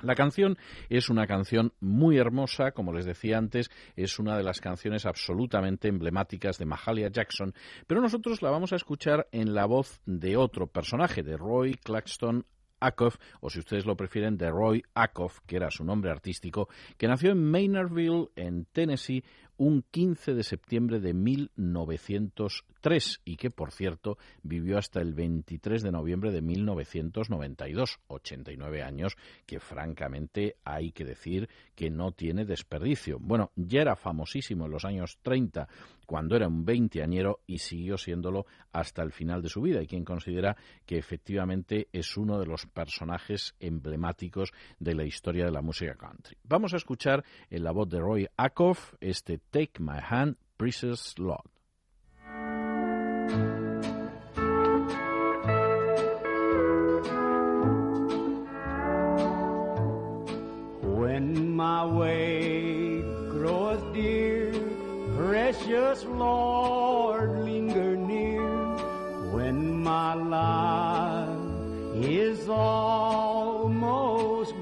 [0.02, 0.58] La canción
[0.88, 5.90] es una canción muy hermosa, como les decía antes, es una de las canciones absolutamente
[5.90, 7.54] emblemáticas de Mahalia Jackson,
[7.86, 12.46] pero nosotros la vamos a escuchar en la voz de otro personaje, de Roy Claxton
[12.80, 17.08] Acuff, o si ustedes lo prefieren, de Roy Acuff, que era su nombre artístico, que
[17.08, 19.24] nació en Maynardville, en Tennessee,
[19.60, 25.92] un 15 de septiembre de 1903 y que, por cierto, vivió hasta el 23 de
[25.92, 33.20] noviembre de 1992, 89 años que francamente hay que decir que no tiene desperdicio.
[33.20, 35.68] Bueno, ya era famosísimo en los años 30
[36.06, 39.84] cuando era un veinteañero y siguió siéndolo hasta el final de su vida.
[39.84, 45.52] Y quien considera que efectivamente es uno de los personajes emblemáticos de la historia de
[45.52, 46.36] la música country.
[46.46, 51.42] Vamos a escuchar en la voz de Roy Acuff este Take My Hand, Precious Lord.
[60.84, 64.54] When my way grows dear,
[65.18, 68.48] precious Lord, linger near.
[69.34, 71.40] When my life
[71.96, 73.84] is almost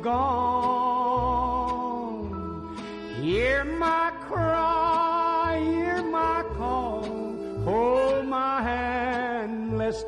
[0.02, 0.57] gone,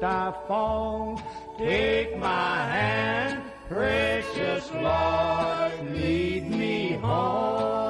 [0.02, 1.22] I fall.
[1.58, 7.90] Take my hand, precious Lord, lead me home.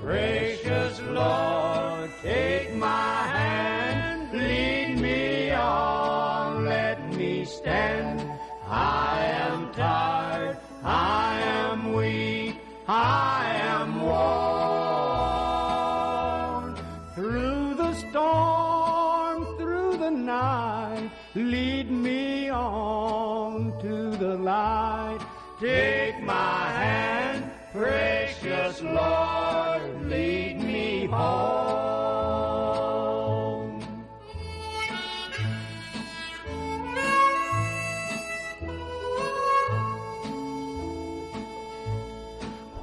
[0.00, 8.22] Precious Lord, take my hand, lead me on, let me stand.
[8.68, 12.56] I am tired, I am weak,
[12.88, 13.33] I
[25.64, 31.40] Take my hand, precious Lord, lead me home.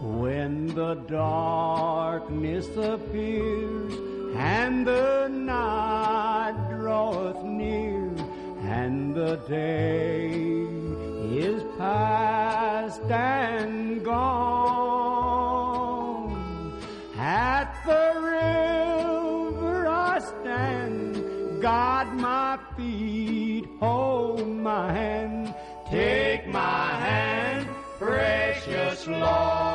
[0.02, 3.94] When the darkness appears
[4.36, 8.10] and the night draweth near
[8.64, 10.51] and the day
[11.92, 14.22] past and gone,
[17.18, 25.54] at the river I stand, guide my feet, hold my hand,
[25.89, 27.68] take my hand,
[28.00, 29.70] precious Lord,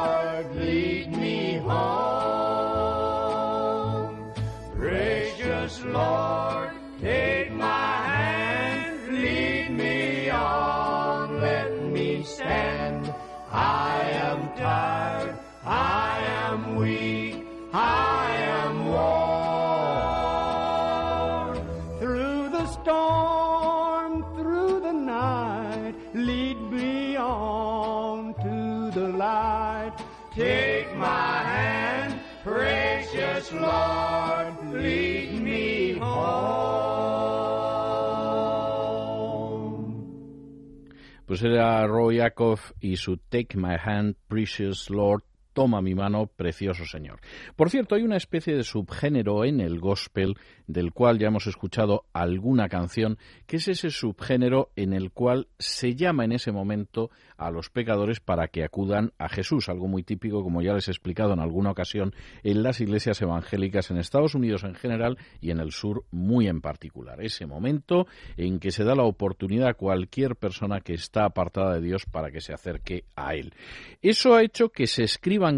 [41.36, 45.22] Pues era Roy Acuff y su Take My Hand, Precious Lord,
[45.56, 47.18] Toma mi mano, precioso Señor.
[47.56, 50.36] Por cierto, hay una especie de subgénero en el gospel
[50.66, 55.94] del cual ya hemos escuchado alguna canción, que es ese subgénero en el cual se
[55.94, 60.42] llama en ese momento a los pecadores para que acudan a Jesús, algo muy típico,
[60.42, 64.62] como ya les he explicado en alguna ocasión, en las iglesias evangélicas en Estados Unidos
[64.64, 67.22] en general y en el sur muy en particular.
[67.22, 71.80] Ese momento en que se da la oportunidad a cualquier persona que está apartada de
[71.80, 73.54] Dios para que se acerque a Él.
[74.02, 75.02] Eso ha hecho que se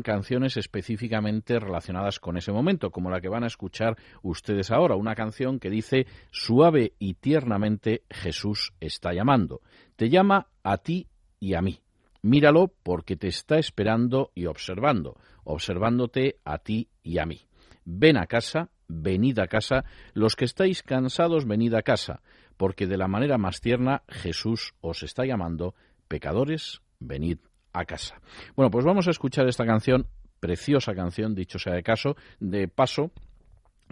[0.03, 5.15] canciones específicamente relacionadas con ese momento, como la que van a escuchar ustedes ahora, una
[5.15, 9.61] canción que dice Suave y tiernamente Jesús está llamando.
[9.97, 11.09] Te llama a ti
[11.41, 11.81] y a mí.
[12.23, 17.47] Míralo porque te está esperando y observando, observándote a ti y a mí.
[17.85, 19.85] Ven a casa, venid a casa,
[20.15, 22.21] los que estáis cansados, venid a casa,
[22.57, 25.75] porque de la manera más tierna Jesús os está llamando,
[26.09, 27.39] pecadores, venid
[27.73, 28.21] a casa.
[28.57, 30.07] Bueno, pues vamos a escuchar esta canción,
[30.41, 33.11] preciosa canción, dicho sea de caso, de paso,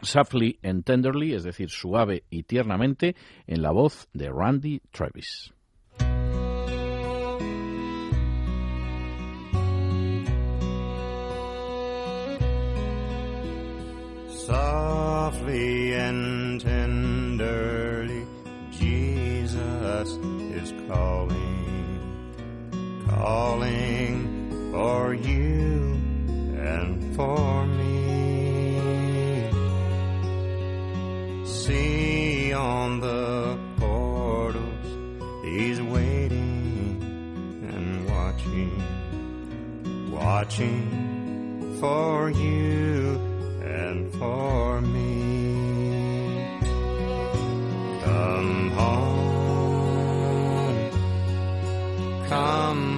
[0.03, 3.16] softly and tenderly, es decir, suave y tiernamente,
[3.47, 5.53] en la voz de Randy Travis.
[14.47, 18.24] Softly and tenderly,
[18.70, 20.18] Jesus
[20.55, 21.36] is calling,
[23.17, 25.99] calling for you
[26.61, 29.51] and for me.
[31.47, 34.87] See on the portals,
[35.45, 37.01] he's waiting
[37.73, 38.83] and watching,
[40.12, 43.19] watching for you
[43.64, 45.07] and for me.
[48.05, 49.21] Come home,
[52.29, 52.95] come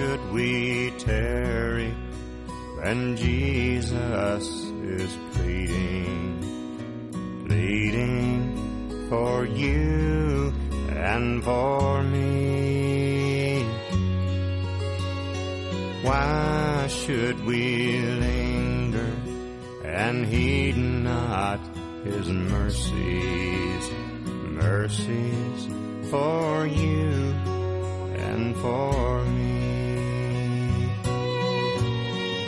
[0.00, 1.94] should we tarry
[2.80, 4.46] when Jesus
[4.98, 6.40] is pleading,
[7.46, 10.54] pleading for you
[10.88, 13.62] and for me?
[16.00, 19.12] Why should we linger
[19.84, 21.60] and heed not
[22.04, 23.90] his mercies,
[24.64, 25.68] mercies
[26.10, 27.34] for you
[28.16, 29.69] and for me?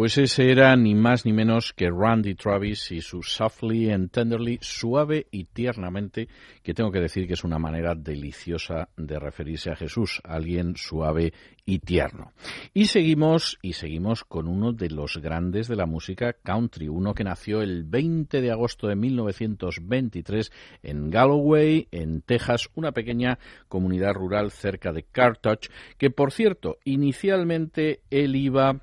[0.00, 4.58] Pues ese era ni más ni menos que Randy Travis y su Softly and Tenderly,
[4.62, 6.26] suave y tiernamente,
[6.62, 11.34] que tengo que decir que es una manera deliciosa de referirse a Jesús, alguien suave
[11.66, 12.32] y tierno.
[12.72, 17.24] Y seguimos, y seguimos con uno de los grandes de la música country, uno que
[17.24, 20.50] nació el 20 de agosto de 1923
[20.82, 23.38] en Galloway, en Texas, una pequeña
[23.68, 28.80] comunidad rural cerca de Carthage, que por cierto, inicialmente él iba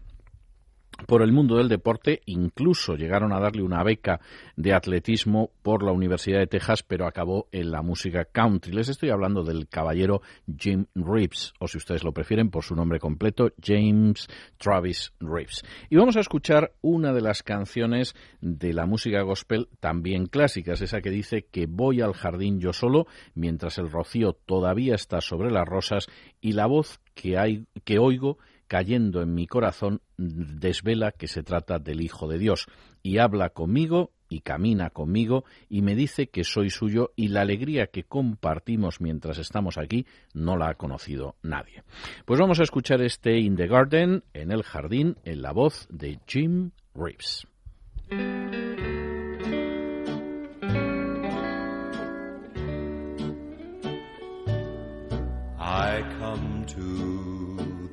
[1.06, 4.20] por el mundo del deporte, incluso llegaron a darle una beca
[4.56, 8.74] de atletismo por la Universidad de Texas, pero acabó en la música country.
[8.74, 10.22] Les estoy hablando del caballero
[10.58, 14.28] Jim Reeves, o si ustedes lo prefieren por su nombre completo, James
[14.58, 15.64] Travis Reeves.
[15.89, 21.02] Y vamos a escuchar una de las canciones de la música gospel también clásicas, esa
[21.02, 25.68] que dice que voy al jardín yo solo, mientras el rocío todavía está sobre las
[25.68, 26.08] rosas
[26.41, 28.38] y la voz que, hay, que oigo
[28.68, 32.68] cayendo en mi corazón desvela que se trata del Hijo de Dios
[33.01, 37.88] y habla conmigo y camina conmigo y me dice que soy suyo y la alegría
[37.88, 41.84] que compartimos mientras estamos aquí no la ha conocido nadie.
[42.26, 46.20] Pues vamos a escuchar este In the Garden, en el jardín, en la voz de
[46.28, 47.47] Jim Reeves.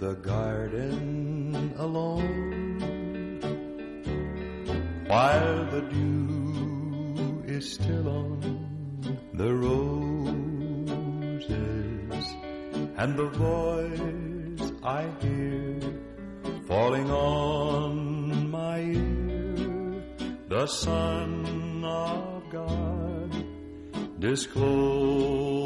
[0.05, 2.77] The garden alone.
[5.07, 8.41] While the dew is still on
[9.33, 10.27] the roses
[13.01, 15.81] and the voice I hear
[16.69, 20.05] falling on my ear
[20.49, 23.31] the Son of God
[24.21, 25.65] discloses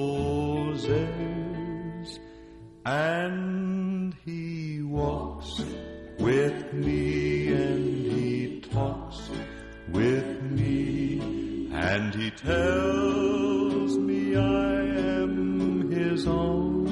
[2.86, 3.97] and
[4.98, 5.62] walks
[6.18, 9.30] with me and he talks
[9.92, 11.20] with me
[11.72, 14.74] and he tells me I
[15.20, 16.88] am his own.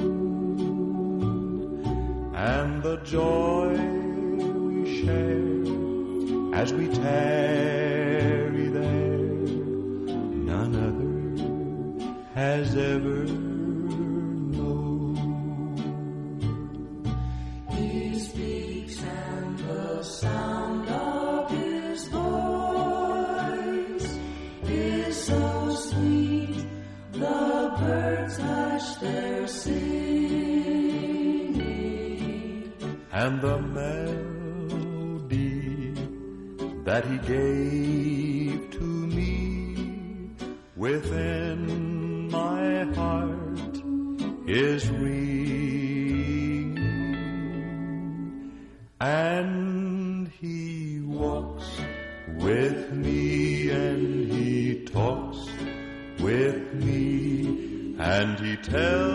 [2.33, 3.75] And the joy
[4.67, 7.86] we share as we tarry
[33.27, 35.11] and the melody
[36.85, 40.31] that he gave to me
[40.77, 41.59] within
[42.31, 43.75] my heart
[44.47, 46.77] is ringing
[49.01, 51.69] and he walks
[52.35, 55.49] with me and he talks
[56.19, 59.06] with me and he tells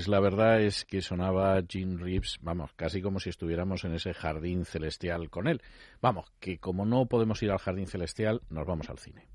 [0.00, 4.14] pues la verdad es que sonaba Jim Reeves, vamos, casi como si estuviéramos en ese
[4.14, 5.60] jardín celestial con él.
[6.00, 9.28] Vamos, que como no podemos ir al jardín celestial, nos vamos al cine.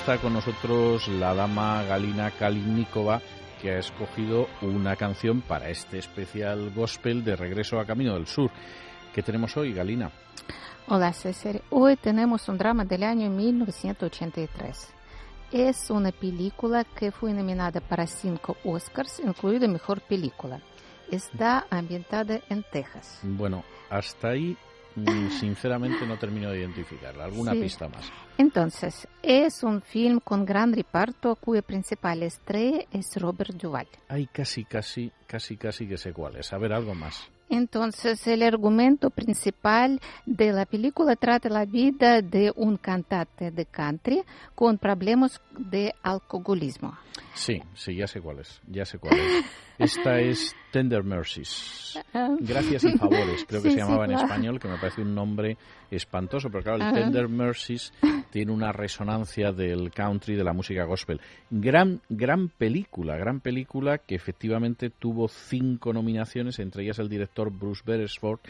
[0.00, 3.20] Está con nosotros la dama Galina Kalinnikova,
[3.60, 8.50] que ha escogido una canción para este especial gospel de Regreso a Camino del Sur.
[9.14, 10.10] ¿Qué tenemos hoy, Galina?
[10.88, 14.88] Hola César, hoy tenemos un drama del año 1983.
[15.52, 20.62] Es una película que fue nominada para cinco Oscars, incluida Mejor Película.
[21.10, 23.20] Está ambientada en Texas.
[23.22, 24.56] Bueno, hasta ahí,
[25.38, 27.24] sinceramente, no termino de identificarla.
[27.24, 27.60] ¿Alguna Sí.
[27.60, 28.10] pista más?
[28.38, 33.86] Entonces, es un film con gran reparto cuya principal estrella es Robert Duvall.
[34.08, 36.52] Hay casi, casi, casi, casi que sé cuál es.
[36.52, 37.28] A ver, algo más.
[37.50, 44.22] Entonces, el argumento principal de la película trata la vida de un cantante de country
[44.54, 46.96] con problemas de alcoholismo.
[47.40, 48.60] Sí, sí, ya sé cuál es.
[48.66, 49.44] Ya sé cuál es.
[49.78, 51.98] Esta es Tender Mercies.
[52.40, 54.26] Gracias y favores, creo que Sí, se llamaba sí, en claro.
[54.28, 55.56] español, que me parece un nombre
[55.90, 56.92] espantoso, pero claro, el Ajá.
[57.00, 57.94] Tender Mercies
[58.30, 61.18] tiene una resonancia del country, de la música gospel.
[61.48, 67.82] Gran, gran película, gran película que efectivamente tuvo cinco nominaciones, entre ellas el director Bruce
[67.86, 68.40] Beresford,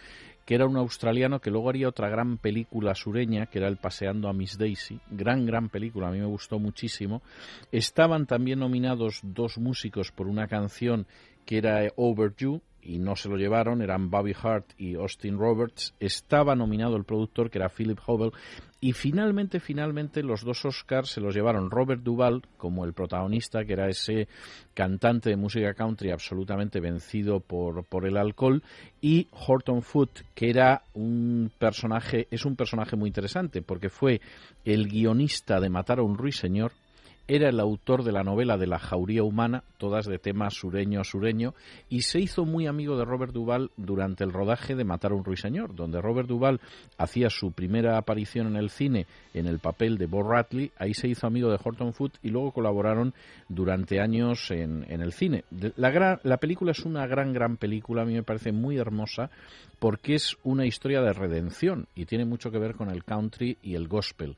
[0.51, 4.29] que era un australiano que luego haría otra gran película sureña, que era El Paseando
[4.29, 4.99] a Miss Daisy.
[5.09, 7.23] Gran, gran película, a mí me gustó muchísimo.
[7.71, 11.07] Estaban también nominados dos músicos por una canción
[11.45, 15.95] que era Over You, y no se lo llevaron, eran Bobby Hart y Austin Roberts.
[16.01, 18.33] Estaba nominado el productor, que era Philip Hobel.
[18.81, 23.75] Y finalmente, finalmente, los dos Oscars se los llevaron Robert Duvall como el protagonista, que
[23.75, 24.29] era ese
[24.73, 28.63] cantante de música country absolutamente vencido por, por el alcohol,
[29.03, 34.23] y Horton Foote, que era un personaje, es un personaje muy interesante, porque fue
[34.65, 36.73] el guionista de Matar a un ruiseñor,
[37.31, 41.55] era el autor de la novela de la jauría humana, todas de tema sureño sureño,
[41.89, 45.25] y se hizo muy amigo de Robert Duvall durante el rodaje de Matar a un
[45.25, 46.61] ruiseñor, donde Robert Duvall
[46.99, 51.07] hacía su primera aparición en el cine en el papel de Bo Ratley, ahí se
[51.07, 53.15] hizo amigo de Horton Foote y luego colaboraron
[53.49, 55.45] durante años en, el cine.
[55.77, 59.31] La, gran- la película es una gran, gran película, a mí me parece muy hermosa,
[59.79, 63.77] porque es una historia de redención y tiene mucho que ver con el country y
[63.77, 64.35] el gospel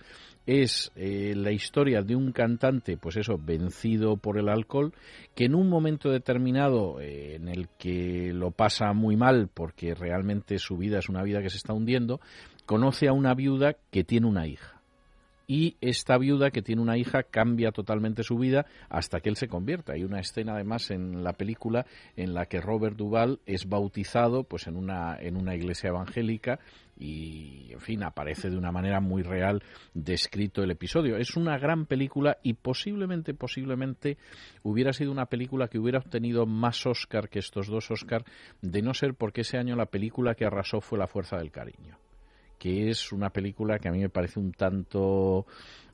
[0.47, 4.93] es eh, la historia de un cantante, pues eso, vencido por el alcohol,
[5.35, 10.59] que en un momento determinado eh, en el que lo pasa muy mal porque realmente
[10.59, 12.21] su vida es una vida que se está hundiendo,
[12.67, 14.72] conoce a una viuda que tiene una hija.
[15.55, 19.49] Y esta viuda que tiene una hija cambia totalmente su vida hasta que él se
[19.49, 19.93] convierte.
[19.93, 21.85] Hay una escena además en la película
[22.17, 26.59] en la que Robert Duvall es bautizado pues en una, en una iglesia evangélica
[26.99, 31.19] y en fin aparece de una manera muy real descrito el episodio.
[31.19, 34.17] Es una gran película y posiblemente, posiblemente
[34.63, 38.25] hubiera sido una película que hubiera obtenido más Oscar que estos dos Oscar
[38.63, 41.99] de no ser porque ese año la película que arrasó fue La Fuerza del Cariño
[42.63, 45.47] que es una película que a mí me parece un tanto,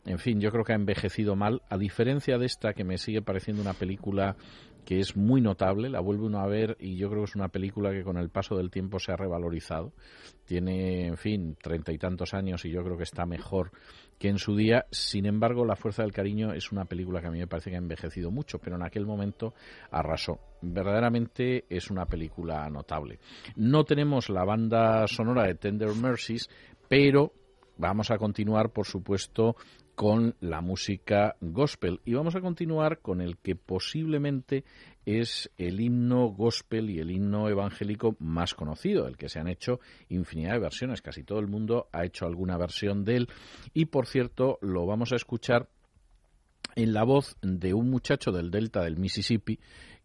[0.05, 3.23] en fin, yo creo que ha envejecido mal, a diferencia de esta que me sigue
[3.23, 4.37] pareciendo una película
[4.85, 7.49] que es muy notable, la vuelve uno a ver y yo creo que es una
[7.49, 9.95] película que con el paso del tiempo se ha revalorizado.
[10.45, 13.71] Tiene, en fin, treinta y tantos años y yo creo que está mejor
[14.19, 14.87] que en su día.
[14.91, 17.77] Sin embargo, La Fuerza del Cariño es una película que a mí me parece que
[17.77, 19.55] ha envejecido mucho, pero en aquel momento
[19.91, 20.39] arrasó.
[20.61, 23.19] Verdaderamente es una película notable.
[23.57, 26.49] No tenemos la banda sonora de Tender Mercies,
[26.89, 27.33] pero
[27.77, 29.57] vamos a continuar, por supuesto,
[29.95, 34.65] con la música gospel y vamos a continuar con el que posiblemente
[35.09, 39.81] es el himno gospel y el himno evangélico más conocido, el que se han hecho
[40.09, 43.29] infinidad de versiones, casi todo el mundo ha hecho alguna versión de él.
[43.73, 45.69] Y por cierto lo vamos a escuchar
[46.77, 49.59] en la voz de un muchacho del delta del Mississippi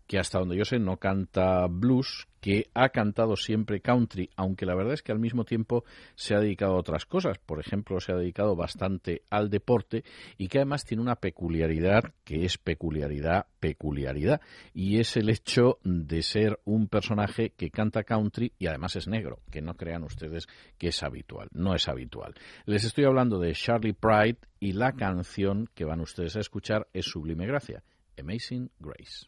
[0.07, 4.75] que hasta donde yo sé no canta blues, que ha cantado siempre country, aunque la
[4.75, 5.85] verdad es que al mismo tiempo
[6.15, 7.37] se ha dedicado a otras cosas.
[7.37, 10.03] Por ejemplo, se ha dedicado bastante al deporte
[10.37, 14.41] y que además tiene una peculiaridad que es peculiaridad, peculiaridad,
[14.73, 19.39] y es el hecho de ser un personaje que canta country y además es negro,
[19.49, 22.33] que no crean ustedes que es habitual, no es habitual.
[22.65, 27.05] Les estoy hablando de Charlie Pride y la canción que van ustedes a escuchar es
[27.05, 27.85] Sublime Gracia,
[28.19, 29.27] Amazing Grace.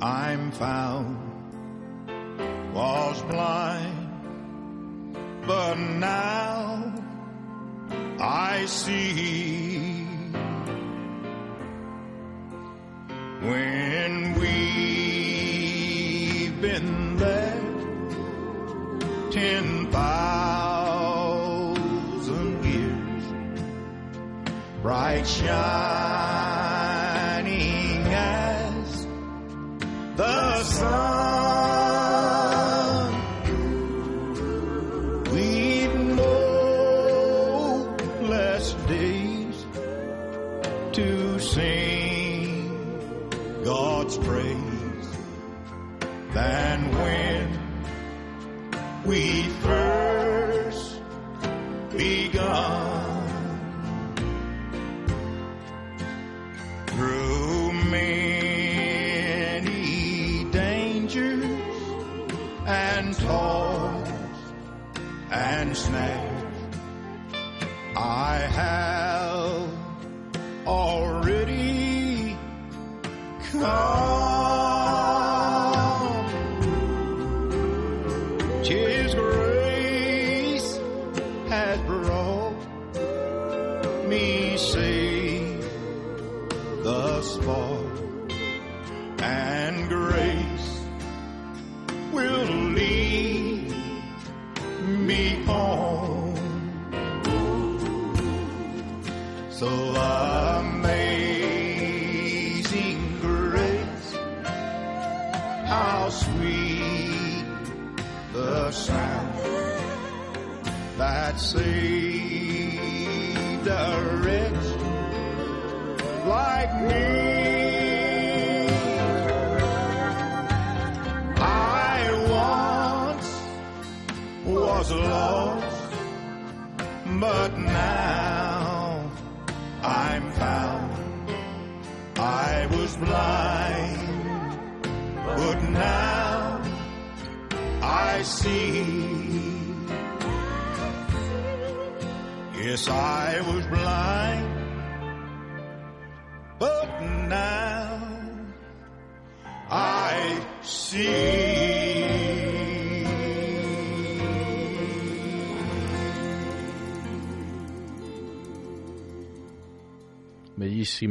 [0.00, 1.16] I'm found.
[2.74, 4.08] Was blind,
[5.46, 6.92] but now
[8.20, 10.04] I see.
[13.40, 14.50] When we've
[16.60, 17.62] been there
[19.30, 21.04] ten thousand
[22.64, 23.24] years,
[24.82, 26.45] bright shining
[30.16, 30.96] the sun.
[35.32, 39.66] We've no less days
[40.92, 42.70] to sing
[43.64, 45.08] God's praise
[46.32, 47.58] than when
[49.04, 49.75] we first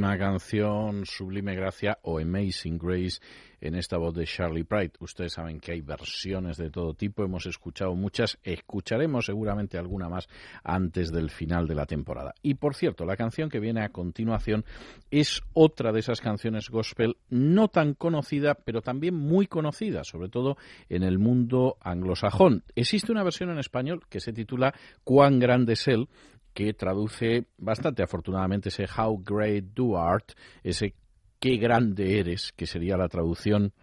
[0.05, 3.19] Bellísima canción, Sublime Gracia o Amazing Grace
[3.59, 4.91] en esta voz de Charlie Pride.
[4.99, 10.27] Ustedes saben que hay versiones de todo tipo, hemos escuchado muchas, escucharemos seguramente alguna más
[10.63, 12.35] antes del final de la temporada.
[12.43, 14.63] Y por cierto, la canción que viene a continuación
[15.09, 20.55] es otra de esas canciones gospel no tan conocida, pero también muy conocida, sobre todo
[20.87, 22.63] en el mundo anglosajón.
[22.75, 26.07] Existe una versión en español que se titula Cuán grande es él,
[26.55, 30.31] que traduce bastante afortunadamente ese How Great Du Art,
[30.63, 30.95] ese
[31.39, 33.73] qué grande eres, que sería la traducción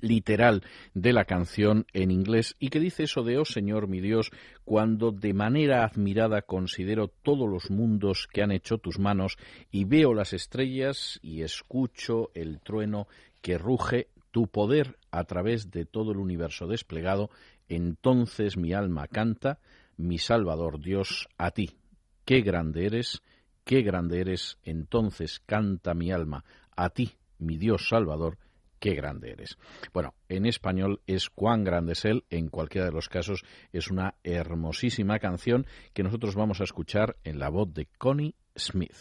[0.00, 4.30] literal de la canción en inglés y que dice eso de, oh Señor mi Dios,
[4.64, 9.38] cuando de manera admirada considero todos los mundos que han hecho tus manos
[9.70, 13.08] y veo las estrellas y escucho el trueno
[13.40, 17.30] que ruge tu poder a través de todo el universo desplegado,
[17.68, 19.58] entonces mi alma canta,
[19.96, 21.78] mi Salvador Dios, a ti.
[22.24, 23.22] Qué grande eres,
[23.64, 26.44] qué grande eres, entonces canta mi alma,
[26.76, 28.38] a ti, mi Dios Salvador,
[28.78, 29.58] qué grande eres.
[29.92, 34.14] Bueno, en español es cuán grande es él, en cualquiera de los casos es una
[34.22, 38.96] hermosísima canción que nosotros vamos a escuchar en la voz de Connie Smith.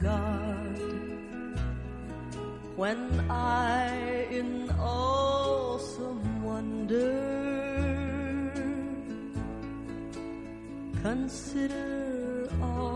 [0.00, 0.78] God,
[2.76, 7.44] when I in awesome wonder
[11.02, 12.93] consider all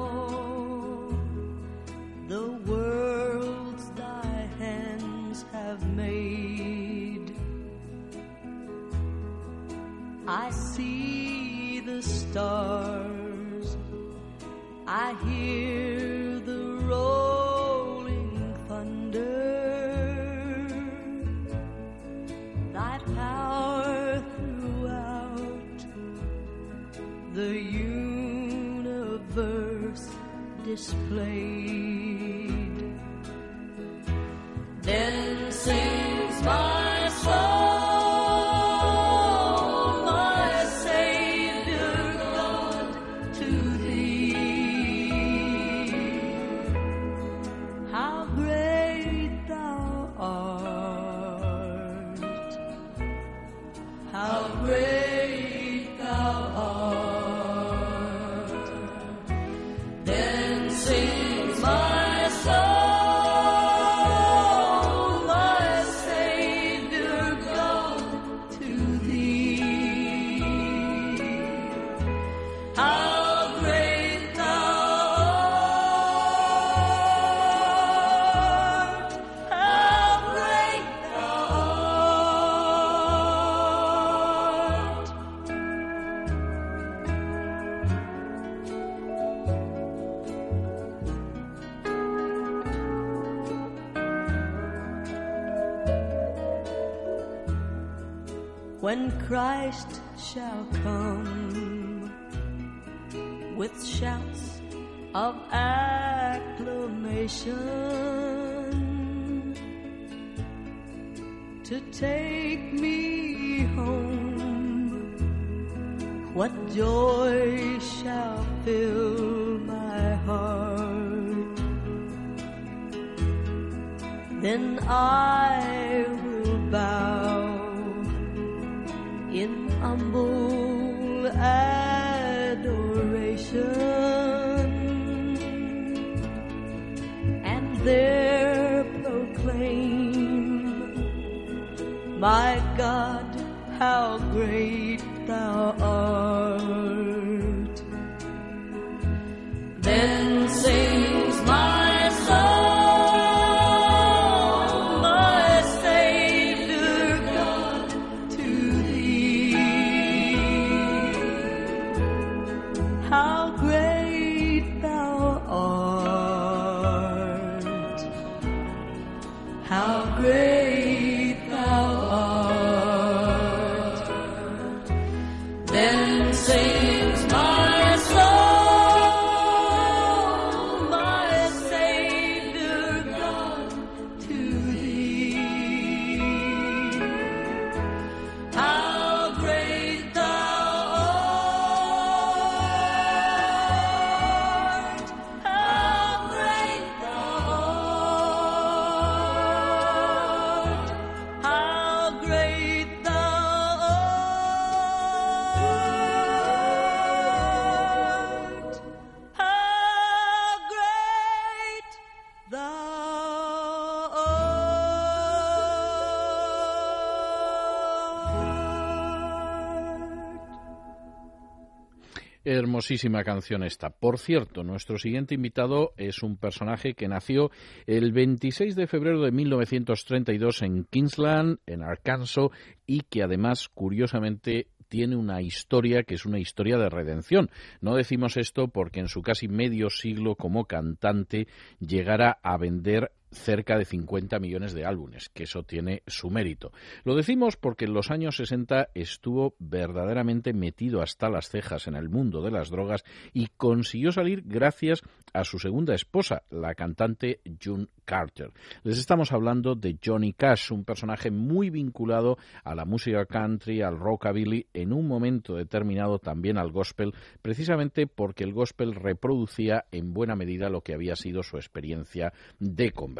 [222.51, 223.91] Hermosísima canción esta.
[223.91, 227.51] Por cierto, nuestro siguiente invitado es un personaje que nació
[227.87, 232.49] el 26 de febrero de 1932 en Kingsland, en Arkansas,
[232.87, 237.51] y que además, curiosamente, tiene una historia que es una historia de redención.
[237.83, 241.49] No decimos esto porque en su casi medio siglo como cantante
[241.81, 246.73] llegara a vender cerca de 50 millones de álbumes, que eso tiene su mérito.
[247.05, 252.09] Lo decimos porque en los años 60 estuvo verdaderamente metido hasta las cejas en el
[252.09, 255.03] mundo de las drogas y consiguió salir gracias
[255.33, 258.51] a su segunda esposa, la cantante June Carter.
[258.83, 263.99] Les estamos hablando de Johnny Cash, un personaje muy vinculado a la música country, al
[263.99, 270.37] rockabilly, en un momento determinado también al gospel, precisamente porque el gospel reproducía en buena
[270.37, 273.18] medida lo que había sido su experiencia de conversión.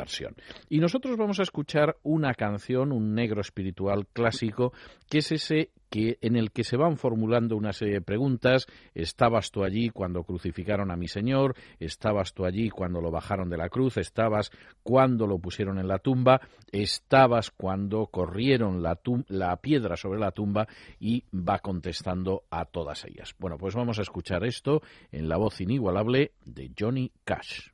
[0.69, 4.73] Y nosotros vamos a escuchar una canción, un negro espiritual clásico,
[5.09, 8.67] que es ese que en el que se van formulando una serie de preguntas.
[8.95, 11.55] ¿Estabas tú allí cuando crucificaron a mi Señor?
[11.79, 13.97] ¿Estabas tú allí cuando lo bajaron de la cruz?
[13.97, 14.51] ¿Estabas
[14.83, 16.41] cuando lo pusieron en la tumba?
[16.71, 18.99] ¿Estabas cuando corrieron la,
[19.29, 20.67] la piedra sobre la tumba?
[21.01, 23.35] Y va contestando a todas ellas.
[23.39, 27.71] Bueno, pues vamos a escuchar esto en la voz inigualable de Johnny Cash.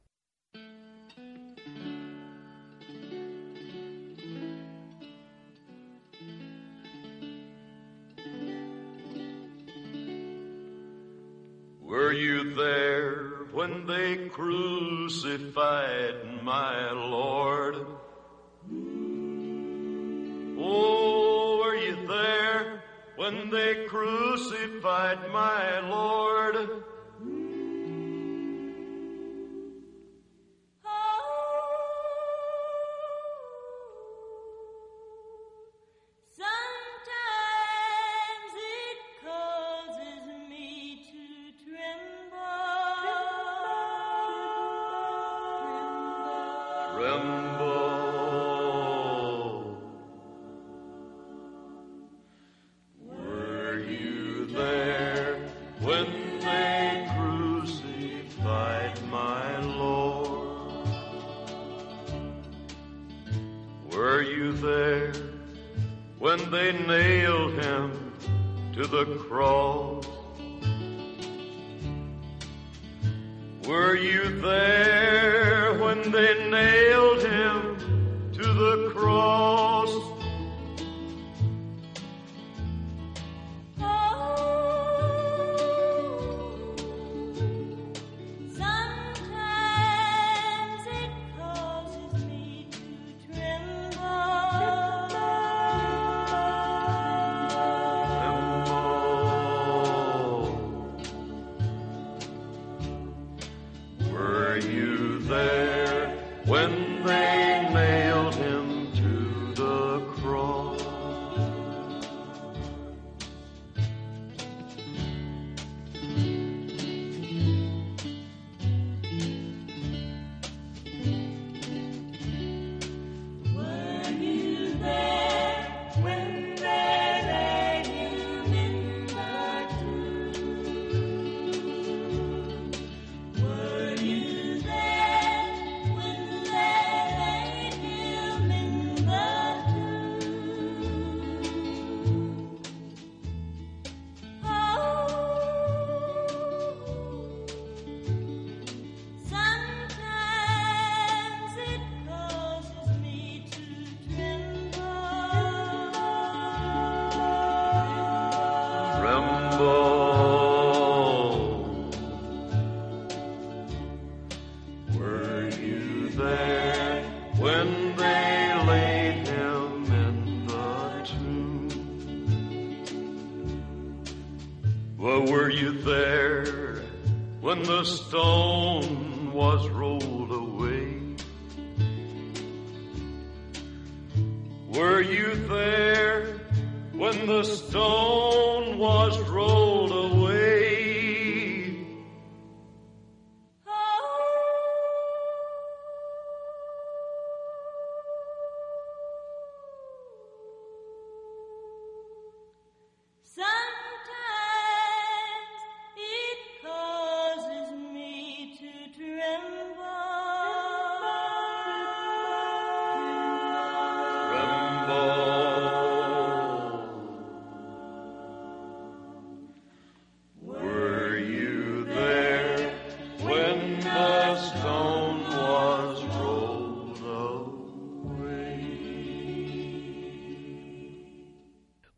[11.94, 17.76] Were you there when they crucified my Lord?
[20.58, 22.82] Oh, were you there
[23.14, 26.82] when they crucified my Lord?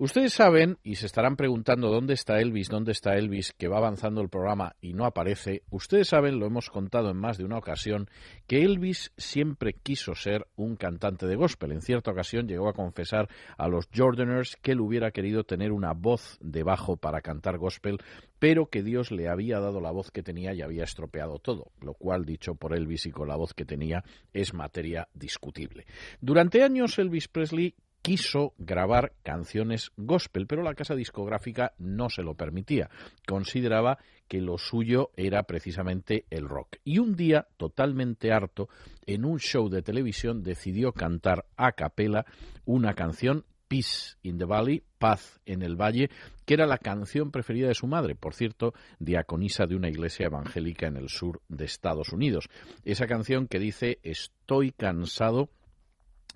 [0.06, 4.20] Ustedes saben y se estarán preguntando dónde está Elvis, dónde está Elvis, que va avanzando
[4.20, 5.64] el programa y no aparece.
[5.68, 8.08] Ustedes saben, lo hemos contado en más de una ocasión,
[8.46, 11.72] que Elvis siempre quiso ser un cantante de gospel.
[11.72, 13.28] En cierta ocasión llegó a confesar
[13.58, 17.98] a los Jordaners que él hubiera querido tener una voz de bajo para cantar gospel,
[18.38, 21.94] pero que Dios le había dado la voz que tenía y había estropeado todo, lo
[21.94, 25.84] cual, dicho por Elvis y con la voz que tenía, es materia discutible.
[26.20, 27.74] Durante años Elvis Presley
[28.06, 32.88] quiso grabar canciones gospel, pero la casa discográfica no se lo permitía.
[33.26, 36.76] Consideraba que lo suyo era precisamente el rock.
[36.84, 38.68] Y un día, totalmente harto,
[39.06, 42.24] en un show de televisión decidió cantar a capela
[42.64, 46.08] una canción Peace in the Valley, Paz en el Valle,
[46.44, 50.86] que era la canción preferida de su madre, por cierto, diaconisa de una iglesia evangélica
[50.86, 52.48] en el sur de Estados Unidos.
[52.84, 55.50] Esa canción que dice Estoy cansado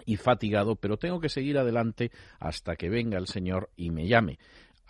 [0.06, 4.38] y fatigado, pero tengo que seguir adelante hasta que venga el Señor y me llame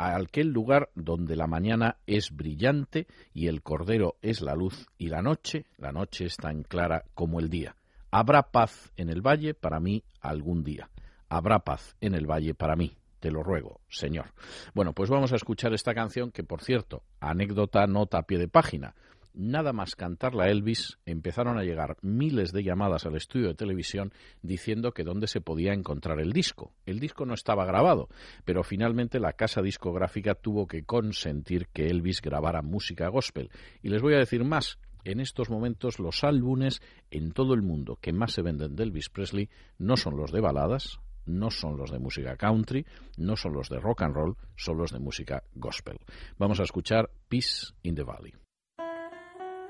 [0.01, 5.09] a aquel lugar donde la mañana es brillante y el cordero es la luz y
[5.09, 7.77] la noche, la noche es tan clara como el día.
[8.11, 10.89] Habrá paz en el valle para mí algún día.
[11.28, 12.97] Habrá paz en el valle para mí.
[13.20, 14.32] Te lo ruego, Señor.
[14.73, 18.49] Bueno, pues vamos a escuchar esta canción que, por cierto, anécdota nota a pie de
[18.49, 18.95] página
[19.35, 24.12] nada más cantarla Elvis, empezaron a llegar miles de llamadas al estudio de televisión
[24.43, 26.73] diciendo que dónde se podía encontrar el disco.
[26.86, 28.09] El disco no estaba grabado,
[28.44, 33.51] pero finalmente la casa discográfica tuvo que consentir que Elvis grabara música gospel.
[33.82, 34.78] Y les voy a decir más.
[35.02, 39.09] En estos momentos los álbumes en todo el mundo que más se venden de Elvis
[39.09, 39.48] Presley
[39.78, 42.85] no son los de baladas, no son los de música country,
[43.16, 45.98] no son los de rock and roll, son los de música gospel.
[46.39, 48.35] Vamos a escuchar Peace in the Valley.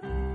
[0.03, 0.30] thank you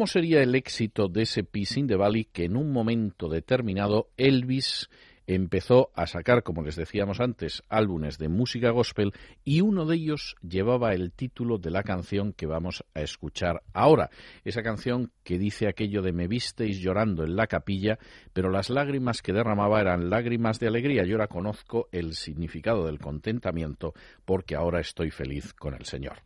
[0.00, 4.08] ¿cómo sería el éxito de ese Peace in the Valley que en un momento determinado
[4.16, 4.88] Elvis
[5.26, 9.12] empezó a sacar, como les decíamos antes, álbumes de música gospel
[9.44, 14.08] y uno de ellos llevaba el título de la canción que vamos a escuchar ahora.
[14.42, 17.98] Esa canción que dice aquello de me visteis llorando en la capilla,
[18.32, 21.04] pero las lágrimas que derramaba eran lágrimas de alegría.
[21.04, 23.92] Yo ahora conozco el significado del contentamiento
[24.24, 26.22] porque ahora estoy feliz con el Señor.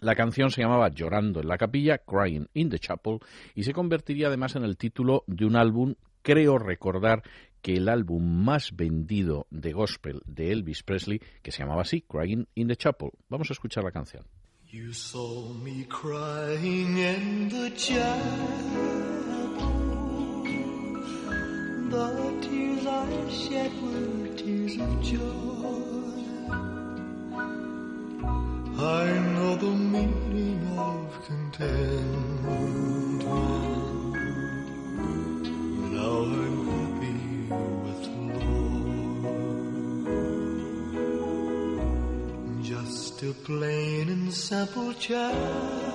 [0.00, 3.18] La canción se llamaba Llorando en la capilla, Crying in the Chapel,
[3.54, 7.22] y se convertiría además en el título de un álbum, creo recordar
[7.62, 12.46] que el álbum más vendido de gospel de Elvis Presley, que se llamaba así, Crying
[12.54, 13.10] in the Chapel.
[13.28, 14.24] Vamos a escuchar la canción.
[29.60, 33.24] The meaning of contentment.
[35.92, 37.18] Now I'm happy
[37.84, 38.84] with the Lord.
[42.64, 45.89] Just a plain and simple child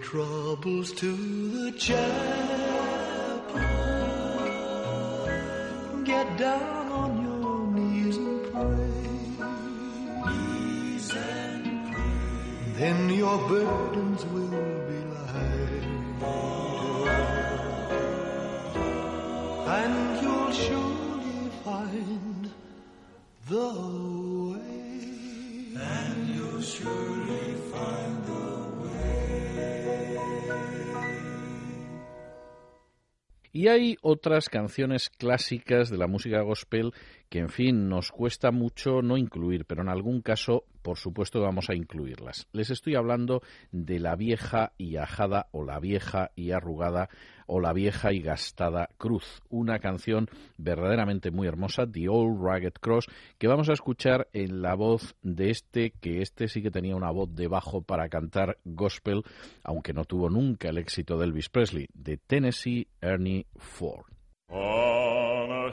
[0.00, 2.00] troubles to the chapel.
[6.04, 8.96] Get down on your knees and pray.
[10.26, 12.74] Knees and pray.
[12.78, 14.09] Then your burdens
[33.60, 36.94] Y hay otras canciones clásicas de la música gospel
[37.28, 41.70] que, en fin, nos cuesta mucho no incluir, pero en algún caso, por supuesto, vamos
[41.70, 42.46] a incluirlas.
[42.52, 43.42] Les estoy hablando
[43.72, 47.08] de la vieja y ajada o la vieja y arrugada
[47.46, 53.06] o la vieja y gastada cruz, una canción verdaderamente muy hermosa, The Old Ragged Cross,
[53.38, 57.10] que vamos a escuchar en la voz de este, que este sí que tenía una
[57.10, 59.24] voz de bajo para cantar gospel,
[59.64, 64.06] aunque no tuvo nunca el éxito de Elvis Presley, de Tennessee Ernie Ford.
[64.48, 65.72] A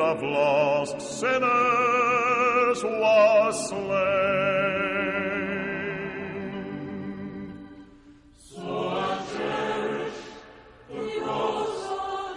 [0.00, 3.82] of lost sinners was slain.
[8.38, 10.14] So I cherish
[10.88, 11.82] the cross,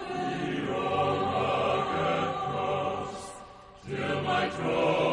[0.08, 3.16] the rugged cross,
[3.88, 5.05] till my trophies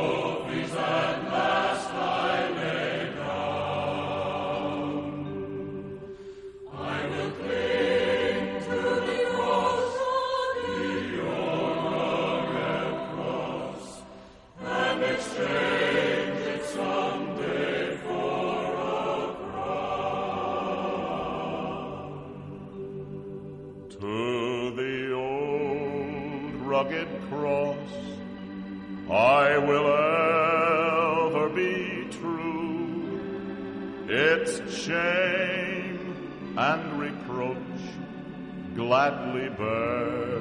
[39.13, 40.41] gladly bear.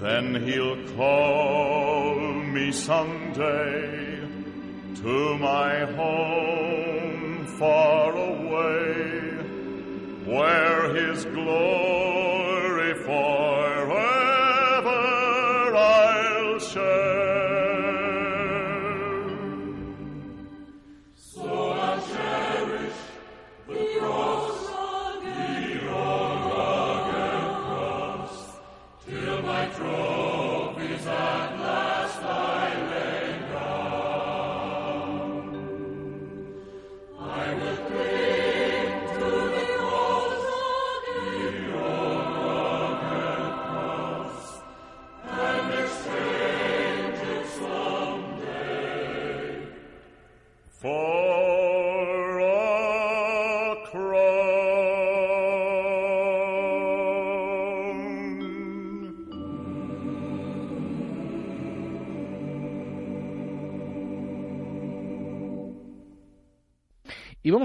[0.00, 4.20] Then he'll call me someday
[5.02, 9.32] to my home far away,
[10.24, 11.87] where his glory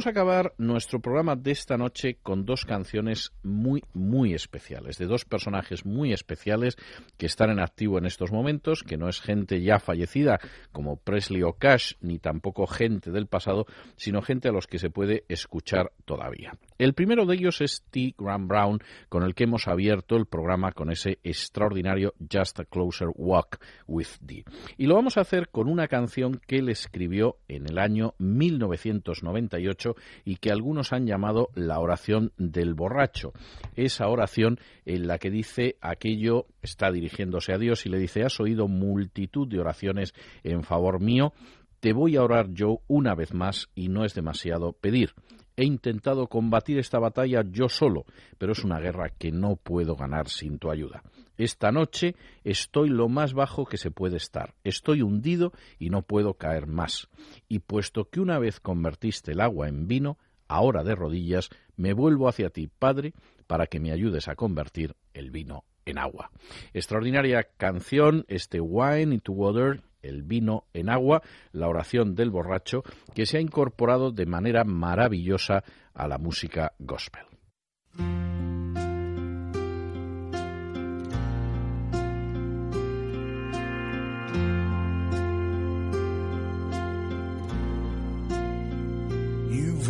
[0.03, 3.31] vamos a acabar nuestro programa de esta noche con dos canciones
[3.63, 6.75] muy, muy especiales, de dos personajes muy especiales
[7.17, 10.39] que están en activo en estos momentos, que no es gente ya fallecida
[10.73, 13.65] como Presley o Cash, ni tampoco gente del pasado,
[13.95, 16.51] sino gente a los que se puede escuchar todavía.
[16.77, 18.13] El primero de ellos es T.
[18.17, 23.09] Graham Brown, con el que hemos abierto el programa con ese extraordinario Just a Closer
[23.15, 24.43] Walk with Thee.
[24.77, 29.95] Y lo vamos a hacer con una canción que él escribió en el año 1998
[30.25, 33.33] y que algunos han llamado la oración del borracho.
[33.75, 38.39] Esa oración en la que dice aquello, está dirigiéndose a Dios y le dice, has
[38.39, 40.13] oído multitud de oraciones
[40.43, 41.33] en favor mío,
[41.79, 45.13] te voy a orar yo una vez más y no es demasiado pedir.
[45.55, 48.05] He intentado combatir esta batalla yo solo,
[48.37, 51.03] pero es una guerra que no puedo ganar sin tu ayuda.
[51.37, 54.53] Esta noche estoy lo más bajo que se puede estar.
[54.63, 57.09] Estoy hundido y no puedo caer más.
[57.47, 60.17] Y puesto que una vez convertiste el agua en vino,
[60.47, 63.13] ahora de rodillas me vuelvo hacia ti, Padre,
[63.47, 66.31] para que me ayudes a convertir el vino en agua.
[66.73, 71.21] Extraordinaria canción, este Wine into Water, el vino en agua,
[71.51, 72.83] la oración del borracho,
[73.13, 75.63] que se ha incorporado de manera maravillosa
[75.93, 77.23] a la música gospel.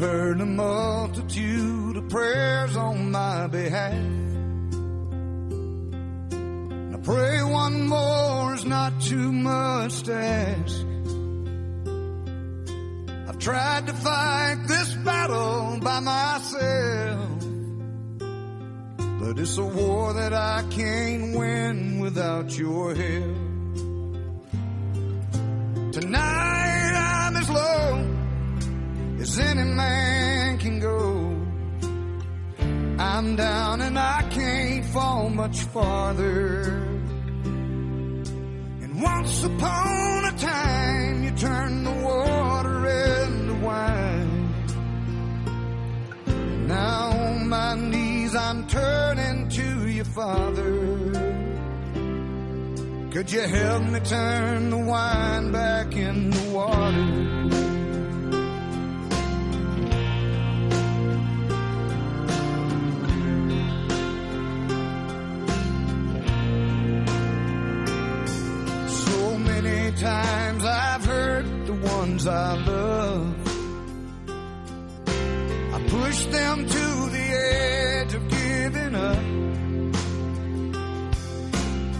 [0.03, 3.93] Heard a multitude of prayers on my behalf.
[6.33, 10.85] And I pray one more is not too much to ask.
[13.29, 17.29] I've tried to fight this battle by myself.
[19.21, 23.37] But it's a war that I can't win without your help.
[25.93, 28.12] Tonight I'm as low
[29.23, 31.01] as any man can go.
[32.99, 36.63] I'm down and I can't fall much farther.
[38.83, 44.33] And once upon a time, you turned the water into wine.
[46.67, 50.73] Now on my knees, I'm turning to you, Father.
[53.13, 56.32] Could you help me turn the wine back into
[72.25, 73.35] ones I love.
[75.73, 79.23] I pushed them to the edge of giving up.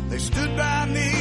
[0.10, 1.13] They stood by me,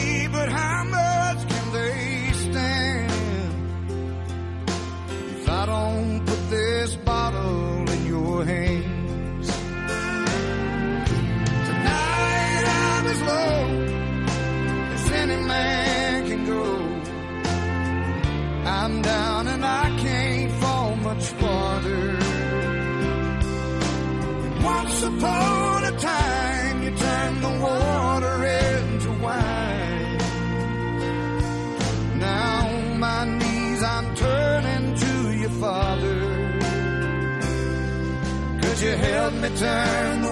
[25.23, 30.19] upon a time, you turned the water into wine.
[32.19, 32.59] Now
[32.99, 36.19] my knees, I'm turning to you, Father.
[38.61, 40.32] Could you help me turn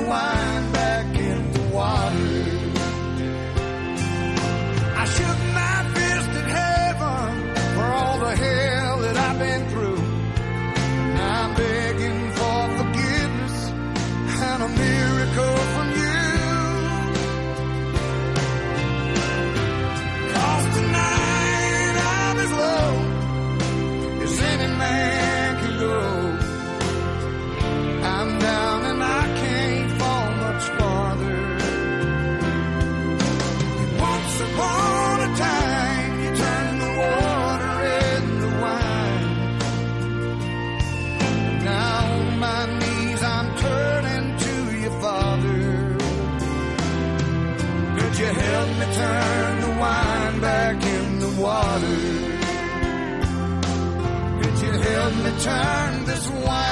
[55.43, 56.70] turn this wine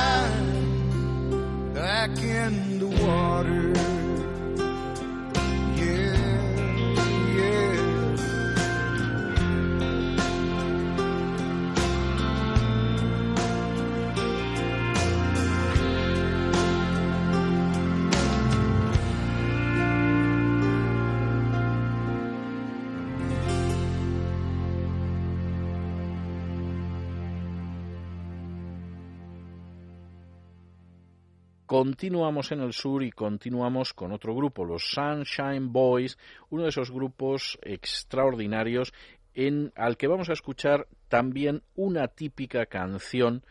[31.80, 36.18] Continuamos en el sur y continuamos con otro grupo, los Sunshine Boys,
[36.50, 38.92] uno de esos grupos extraordinarios
[39.32, 43.44] en al que vamos a escuchar también una típica canción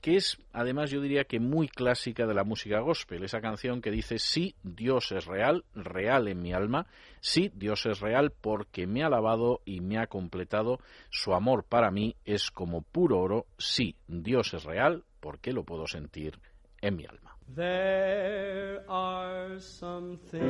[0.00, 3.90] que es además yo diría que muy clásica de la música gospel, esa canción que
[3.90, 6.86] dice sí, Dios es real, real en mi alma,
[7.20, 10.78] sí, Dios es real porque me ha lavado y me ha completado,
[11.10, 15.88] su amor para mí es como puro oro, sí, Dios es real porque lo puedo
[15.88, 16.38] sentir
[16.80, 17.31] en mi alma.
[17.54, 20.40] There are some things,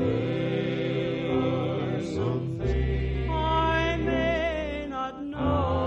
[2.15, 5.82] some things I may not know.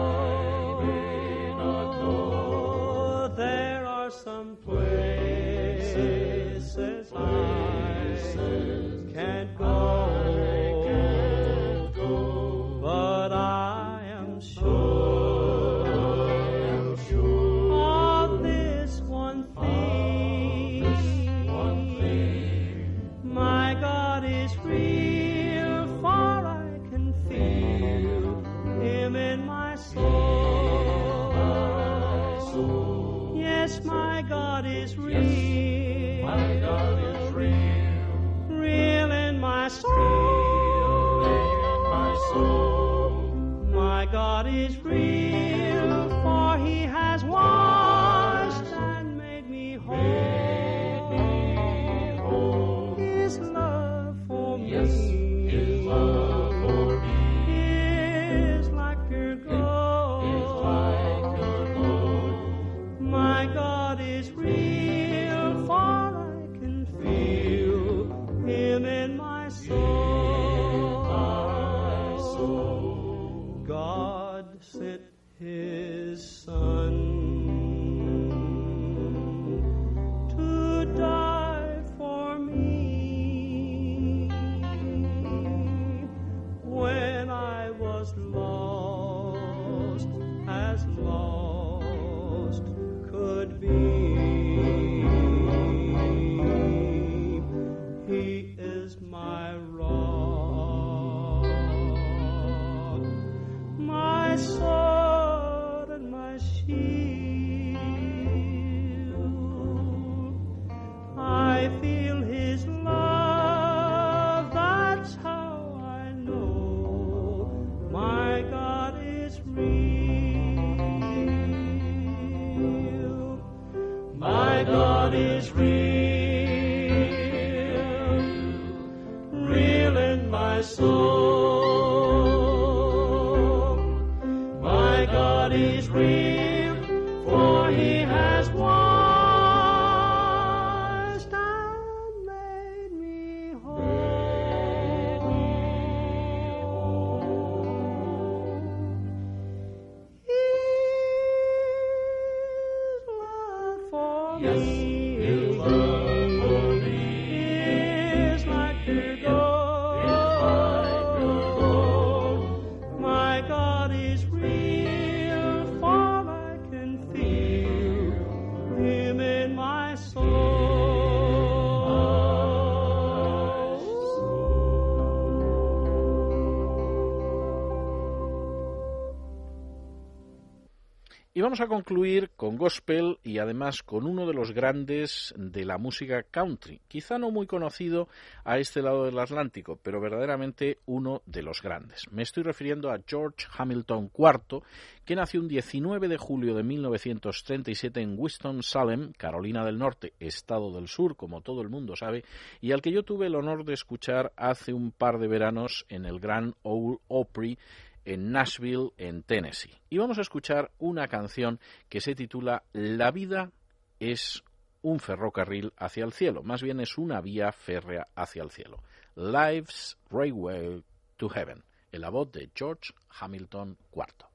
[181.45, 186.23] Vamos a concluir con gospel y además con uno de los grandes de la música
[186.23, 188.07] country, quizá no muy conocido
[188.43, 192.01] a este lado del Atlántico, pero verdaderamente uno de los grandes.
[192.09, 194.63] Me estoy refiriendo a George Hamilton IV,
[195.05, 200.87] que nació un 19 de julio de 1937 en Winston-Salem, Carolina del Norte, estado del
[200.87, 202.23] sur, como todo el mundo sabe,
[202.59, 206.05] y al que yo tuve el honor de escuchar hace un par de veranos en
[206.05, 207.59] el Grand Ole Opry
[208.05, 209.73] en Nashville, en Tennessee.
[209.89, 211.59] Y vamos a escuchar una canción
[211.89, 213.51] que se titula La vida
[213.99, 214.43] es
[214.81, 218.83] un ferrocarril hacia el cielo, más bien es una vía férrea hacia el cielo.
[219.15, 220.83] Life's Railway
[221.17, 224.25] to Heaven, en la voz de George Hamilton IV.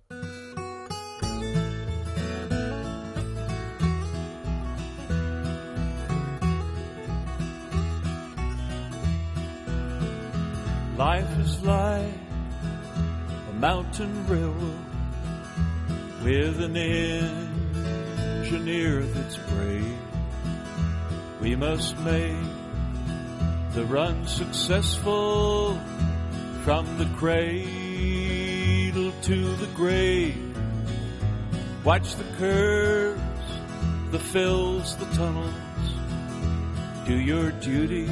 [10.97, 12.30] Life is
[13.61, 14.85] mountain railroad
[16.25, 16.75] with an
[18.39, 19.99] engineer that's brave.
[21.43, 22.39] We must make
[23.75, 25.79] the run successful
[26.65, 30.57] from the cradle to the grave.
[31.85, 33.21] Watch the curves,
[34.11, 35.53] the fills, the tunnels.
[37.07, 38.09] Do your duty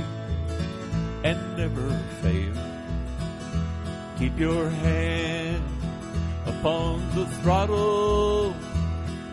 [1.25, 1.89] and never
[2.21, 2.68] fail.
[4.19, 5.63] Keep your hand
[6.45, 8.53] upon the throttle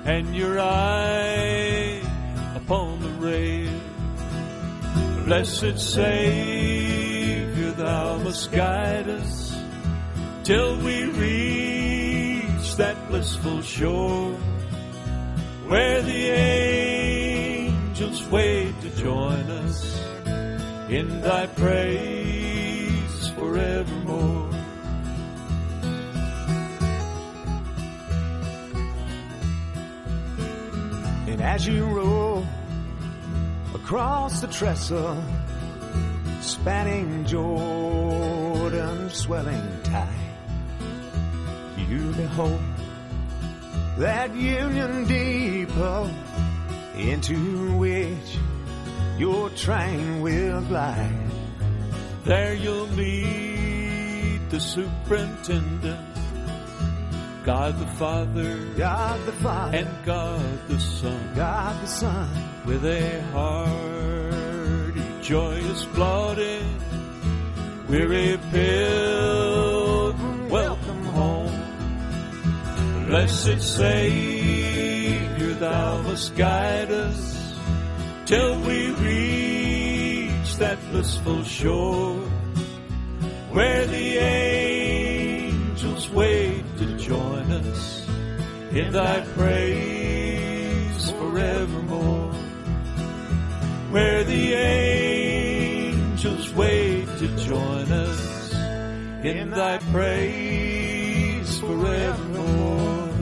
[0.06, 2.04] and your eye
[2.56, 3.82] upon the rail.
[5.26, 9.58] Blessed Savior, thou must guide us
[10.44, 14.34] till we reach that blissful shore
[15.68, 16.30] where the
[17.90, 20.00] angels wait to join us
[20.90, 24.05] in thy praise forevermore.
[31.46, 32.44] As you roll
[33.76, 35.24] across the trestle,
[36.42, 40.10] spanning Jordan's swelling tide,
[41.88, 42.60] you behold
[44.00, 46.10] that Union Depot
[46.98, 48.38] into which
[49.20, 51.30] your train will glide.
[52.24, 56.15] There you'll meet the superintendent,
[57.46, 62.28] God the Father, God the Father, and God the Son, God the Son,
[62.66, 66.66] with a hearty, joyous plauding,
[67.88, 71.62] weary pilgrim, welcome home.
[73.06, 77.54] Blessed Savior, thou must guide us
[78.26, 82.18] till we reach that blissful shore
[83.52, 86.55] where the angels wait to join us
[88.76, 92.34] in thy praise forevermore.
[93.92, 98.54] Where the angels wait to join us
[99.24, 103.14] in thy praise forevermore.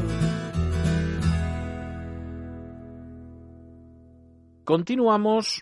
[4.65, 5.61] Continuamos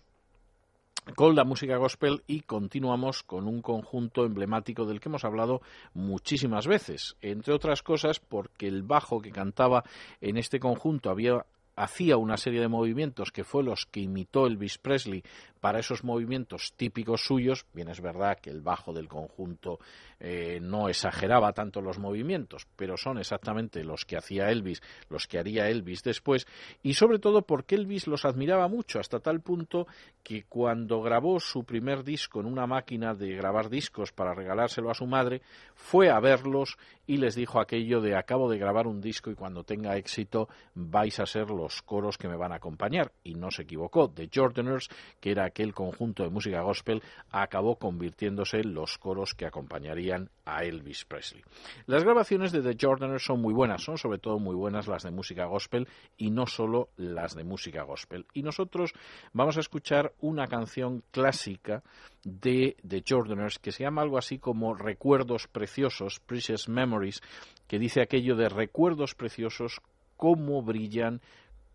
[1.16, 5.62] con la música gospel y continuamos con un conjunto emblemático del que hemos hablado
[5.94, 9.84] muchísimas veces, entre otras cosas porque el bajo que cantaba
[10.22, 14.78] en este conjunto había hacía una serie de movimientos que fue los que imitó Elvis
[14.78, 15.24] Presley
[15.62, 17.66] para esos movimientos típicos suyos.
[17.74, 19.80] Bien, es verdad que el bajo del conjunto
[20.20, 25.40] eh, no exageraba tanto los movimientos, pero son exactamente los que hacía Elvis, los que
[25.40, 26.46] haría Elvis después,
[26.84, 29.88] y sobre todo porque Elvis los admiraba mucho, hasta tal punto
[30.24, 34.96] que cuando grabó su primer disco en una máquina de grabar discos para regalárselo a
[34.96, 35.42] su madre,
[35.76, 36.78] fue a verlos
[37.08, 41.20] y les dijo aquello de acabo de grabar un disco y cuando tenga éxito vais
[41.20, 43.12] a ser los coros que me van a acompañar.
[43.24, 44.10] Y no se equivocó.
[44.10, 44.88] The Jordaners,
[45.20, 50.64] que era aquel conjunto de música gospel, acabó convirtiéndose en los coros que acompañarían a
[50.64, 51.44] Elvis Presley.
[51.86, 55.12] Las grabaciones de The Jordaners son muy buenas, son sobre todo muy buenas las de
[55.12, 55.88] música gospel
[56.18, 58.26] y no solo las de música gospel.
[58.34, 58.94] Y nosotros
[59.34, 61.84] vamos a escuchar una canción clásica
[62.24, 67.22] de The Jordaners que se llama algo así como Recuerdos Preciosos, Precious Memories,
[67.68, 69.82] que dice aquello de recuerdos preciosos
[70.18, 71.22] cómo brillan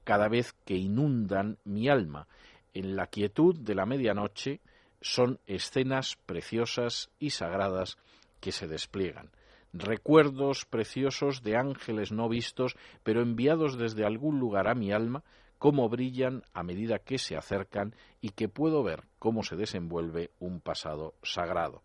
[0.05, 2.29] cada vez que inundan mi alma.
[2.77, 4.61] En la quietud de la medianoche
[5.01, 7.97] son escenas preciosas y sagradas
[8.39, 9.31] que se despliegan.
[9.73, 15.25] Recuerdos preciosos de ángeles no vistos, pero enviados desde algún lugar a mi alma,
[15.57, 20.61] cómo brillan a medida que se acercan y que puedo ver cómo se desenvuelve un
[20.61, 21.81] pasado sagrado.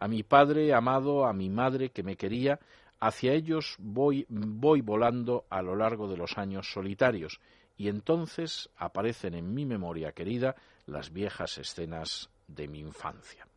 [0.00, 2.58] A mi padre amado, a mi madre que me quería,
[2.98, 7.38] hacia ellos voy, voy volando a lo largo de los años solitarios,
[7.82, 10.54] y entonces aparecen en mi memoria querida
[10.86, 13.48] las viejas escenas de mi infancia.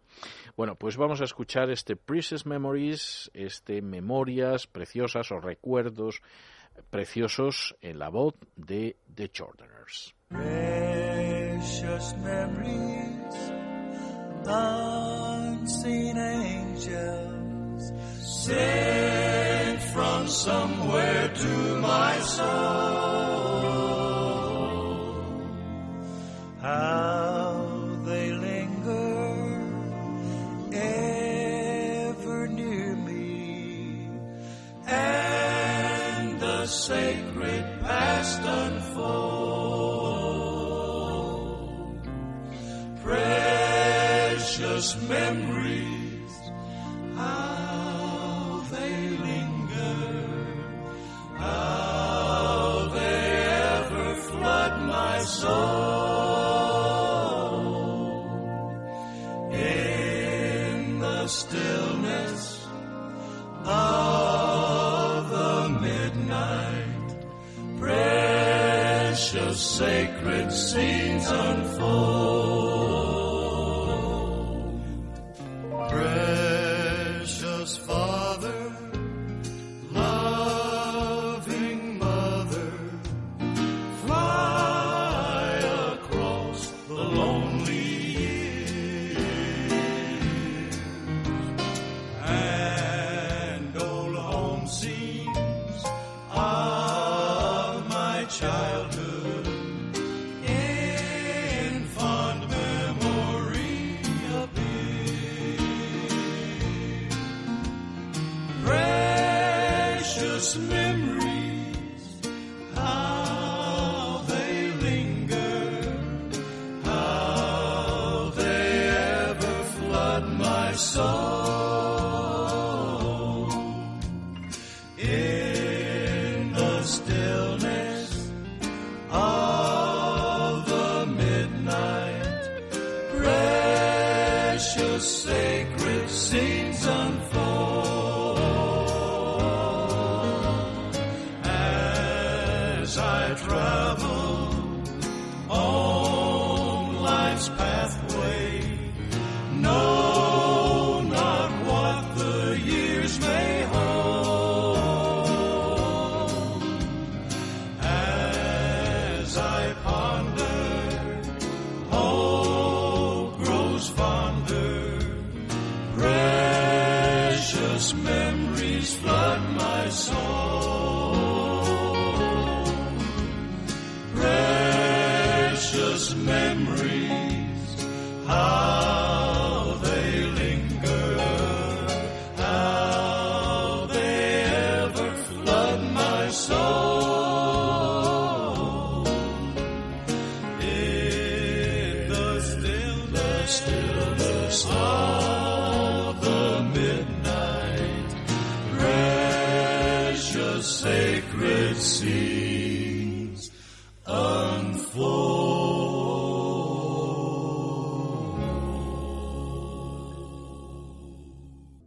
[0.58, 6.24] Bueno, pues vamos a escuchar este Precious Memories, este Memorias preciosas o recuerdos
[6.90, 10.16] preciosos en la voz de The Jordaners.
[10.30, 13.52] Precious memories,
[14.48, 17.92] unseen angels,
[18.24, 23.35] sent from somewhere to my soul.
[26.66, 27.25] How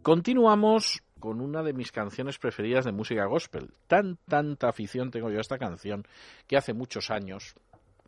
[0.09, 3.71] Continuamos con una de mis canciones preferidas de música gospel.
[3.87, 6.07] Tan, tanta afición tengo yo a esta canción
[6.47, 7.53] que hace muchos años,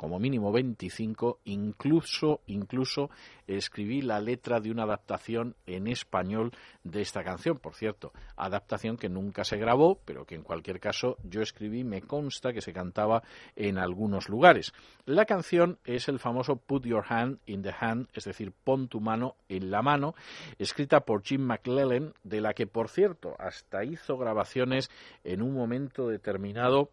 [0.01, 3.11] como mínimo 25, incluso, incluso
[3.45, 6.53] escribí la letra de una adaptación en español
[6.83, 7.59] de esta canción.
[7.59, 12.01] Por cierto, adaptación que nunca se grabó, pero que en cualquier caso yo escribí, me
[12.01, 13.21] consta que se cantaba
[13.55, 14.73] en algunos lugares.
[15.05, 19.01] La canción es el famoso Put Your Hand in the Hand, es decir, pon tu
[19.01, 20.15] mano en la mano,
[20.57, 24.89] escrita por Jim McClellan, de la que, por cierto, hasta hizo grabaciones
[25.23, 26.89] en un momento determinado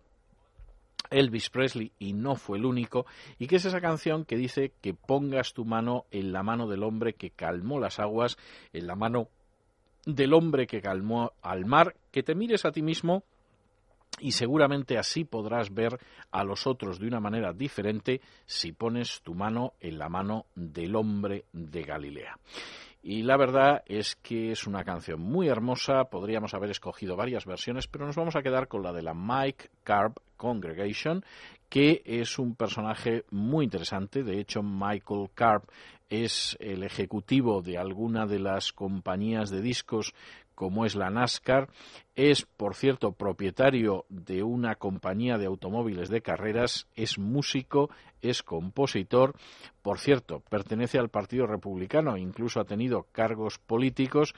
[1.10, 3.06] Elvis Presley y no fue el único,
[3.38, 6.82] y que es esa canción que dice que pongas tu mano en la mano del
[6.82, 8.36] hombre que calmó las aguas,
[8.72, 9.28] en la mano
[10.06, 13.24] del hombre que calmó al mar, que te mires a ti mismo
[14.20, 15.98] y seguramente así podrás ver
[16.30, 20.96] a los otros de una manera diferente si pones tu mano en la mano del
[20.96, 22.38] hombre de Galilea.
[23.02, 27.86] Y la verdad es que es una canción muy hermosa, podríamos haber escogido varias versiones,
[27.86, 31.24] pero nos vamos a quedar con la de la Mike Carb Congregation,
[31.68, 34.24] que es un personaje muy interesante.
[34.24, 35.64] De hecho, Michael Carp
[36.08, 40.14] es el ejecutivo de alguna de las compañías de discos
[40.58, 41.68] como es la NASCAR,
[42.16, 47.90] es, por cierto, propietario de una compañía de automóviles de carreras, es músico,
[48.22, 49.36] es compositor,
[49.82, 54.34] por cierto, pertenece al Partido Republicano, incluso ha tenido cargos políticos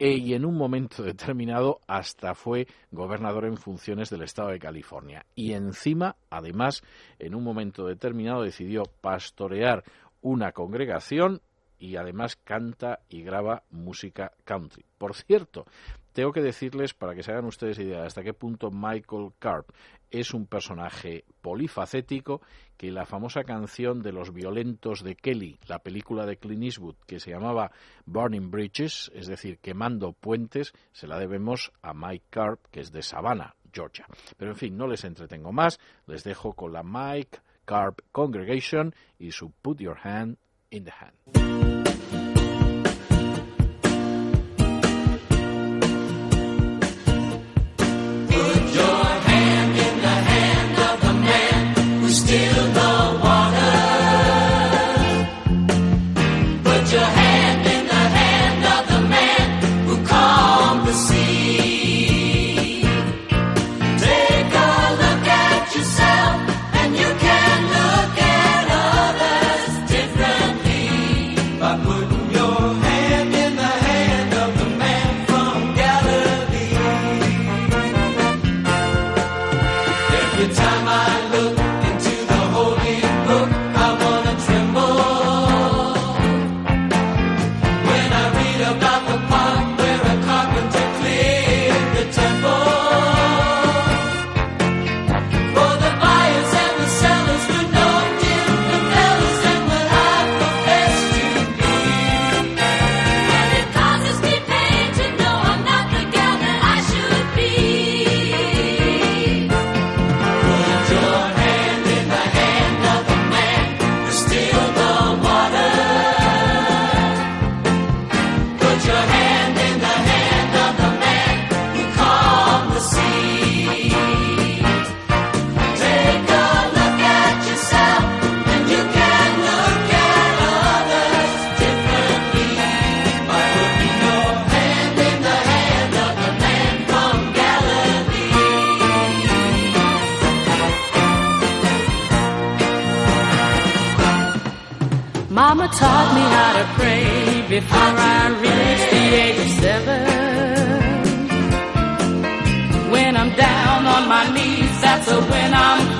[0.00, 5.24] e, y en un momento determinado hasta fue gobernador en funciones del estado de California.
[5.36, 6.82] Y encima, además,
[7.20, 9.84] en un momento determinado decidió pastorear
[10.20, 11.42] una congregación
[11.80, 14.84] y además canta y graba música country.
[14.98, 15.64] Por cierto,
[16.12, 19.70] tengo que decirles, para que se hagan ustedes idea, hasta qué punto Michael Carp
[20.10, 22.42] es un personaje polifacético
[22.76, 27.20] que la famosa canción de los violentos de Kelly, la película de Clint Eastwood que
[27.20, 27.70] se llamaba
[28.06, 33.02] Burning Bridges, es decir, quemando puentes, se la debemos a Mike Carp, que es de
[33.02, 34.06] Savannah, Georgia.
[34.36, 39.30] Pero en fin, no les entretengo más, les dejo con la Mike Carp Congregation y
[39.30, 40.38] su Put Your Hand
[40.70, 41.79] in the Hand.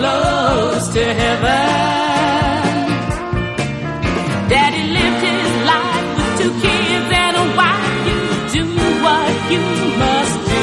[0.01, 1.65] Close to heaven.
[4.53, 7.89] Daddy lived his life with two kids and a wife.
[8.09, 8.19] You
[8.57, 8.65] do
[9.05, 9.63] what you
[10.03, 10.63] must do.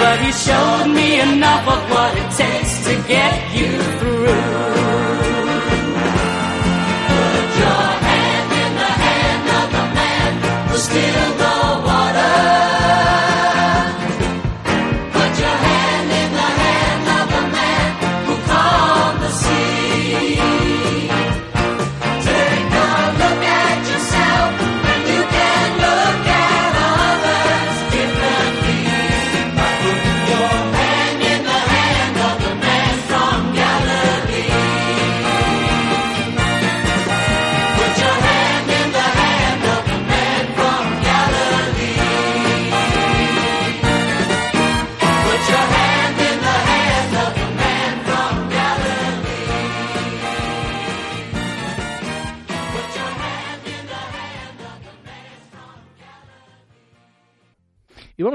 [0.00, 4.42] But he showed me enough of what it takes to get you through.
[7.10, 10.30] Put your hand in the hand of the man
[10.68, 11.25] who stilled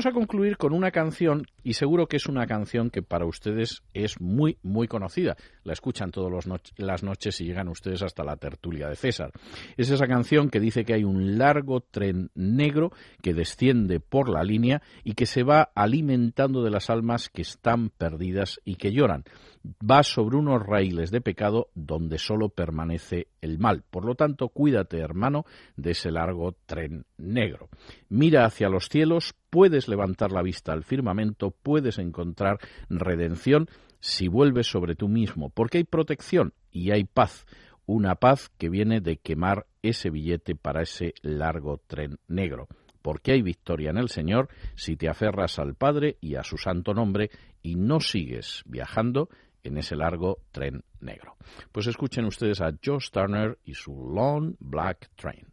[0.01, 3.83] vamos a concluir con una canción, y seguro que es una canción que para ustedes
[3.93, 5.37] es muy, muy conocida.
[5.63, 6.47] La escuchan todas
[6.77, 9.31] las noches y llegan ustedes hasta la tertulia de César.
[9.77, 12.91] Es esa canción que dice que hay un largo tren negro
[13.21, 17.89] que desciende por la línea y que se va alimentando de las almas que están
[17.91, 19.23] perdidas y que lloran.
[19.63, 23.83] Va sobre unos raíles de pecado donde solo permanece el mal.
[23.89, 27.69] Por lo tanto, cuídate, hermano, de ese largo tren negro.
[28.09, 32.59] Mira hacia los cielos, puedes levantar la vista al firmamento, puedes encontrar
[32.89, 33.67] redención
[33.99, 37.45] si vuelves sobre tú mismo, porque hay protección y hay paz,
[37.85, 42.67] una paz que viene de quemar ese billete para ese largo tren negro.
[43.01, 46.93] Porque hay victoria en el Señor si te aferras al Padre y a su santo
[46.93, 47.31] nombre
[47.63, 49.29] y no sigues viajando
[49.63, 51.35] en ese largo tren negro.
[51.71, 55.51] Pues escuchen ustedes a Josh Turner y su Long Black Train.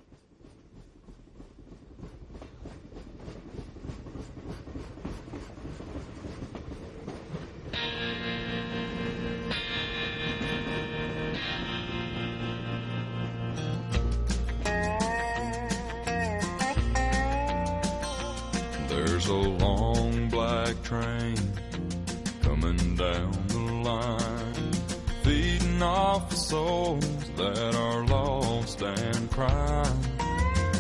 [26.19, 30.01] out the souls that are lost and crying.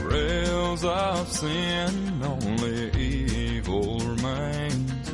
[0.02, 5.12] Rails of sin, only evil remains.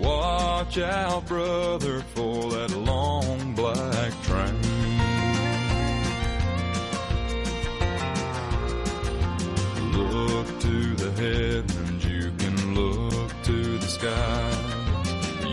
[0.00, 4.62] Watch out, brother, for that long black train.
[9.92, 14.46] Look to the heavens, you can look to the sky.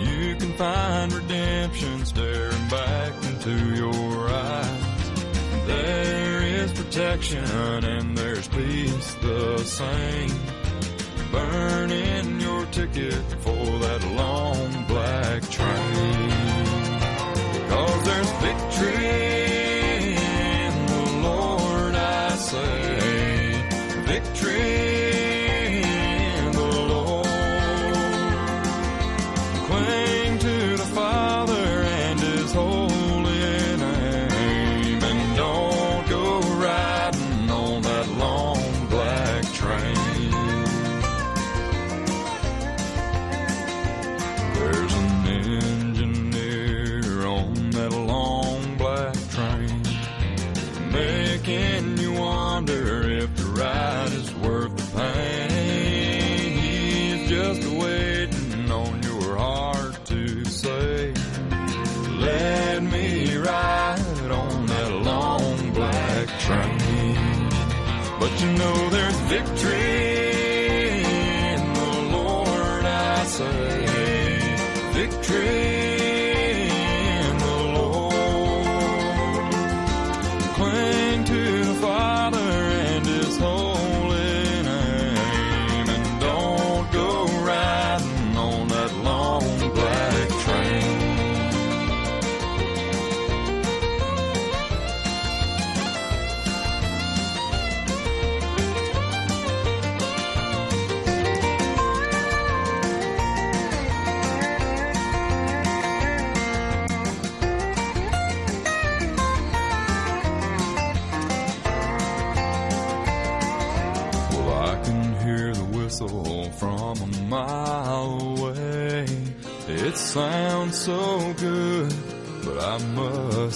[0.06, 2.53] You can find redemption there
[3.44, 5.18] to your eyes.
[5.68, 7.44] There is protection
[7.84, 10.32] and there's peace the same.
[11.30, 16.30] Burning your ticket for that long black train.
[17.70, 23.61] Cause there's victory in the Lord, I say.
[24.06, 24.93] Victory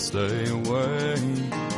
[0.08, 1.16] stay away.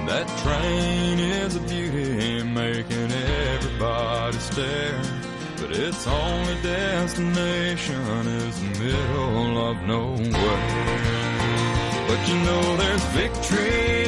[0.09, 5.01] That train is a beauty, making everybody stare.
[5.57, 10.65] But its only destination is the middle of nowhere.
[12.07, 13.98] But you know there's victory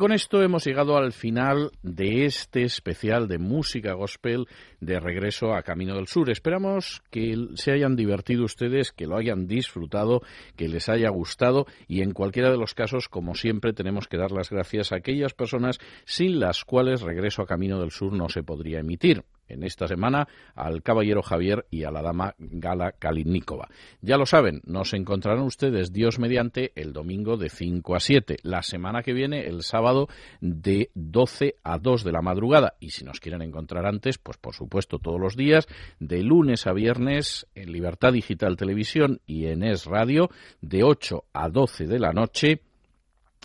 [0.00, 4.46] con esto hemos llegado al final de este especial de música gospel
[4.80, 6.30] de regreso a Camino del Sur.
[6.30, 10.22] Esperamos que se hayan divertido ustedes, que lo hayan disfrutado,
[10.56, 14.32] que les haya gustado y en cualquiera de los casos, como siempre, tenemos que dar
[14.32, 18.42] las gracias a aquellas personas sin las cuales regreso a Camino del Sur no se
[18.42, 23.68] podría emitir en esta semana al caballero Javier y a la dama Gala Kalinikova.
[24.00, 28.62] Ya lo saben, nos encontrarán ustedes Dios mediante el domingo de 5 a 7, la
[28.62, 30.08] semana que viene el sábado
[30.40, 34.54] de 12 a 2 de la madrugada y si nos quieren encontrar antes, pues por
[34.54, 35.66] supuesto todos los días
[35.98, 41.48] de lunes a viernes en Libertad Digital Televisión y en Es Radio de 8 a
[41.48, 42.62] 12 de la noche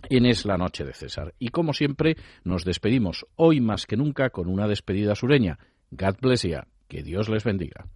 [0.10, 1.34] en Es la Noche de César.
[1.40, 5.57] Y como siempre, nos despedimos hoy más que nunca con una despedida sureña.
[5.95, 6.59] God bless you.
[6.88, 7.88] Que Dios les bendiga.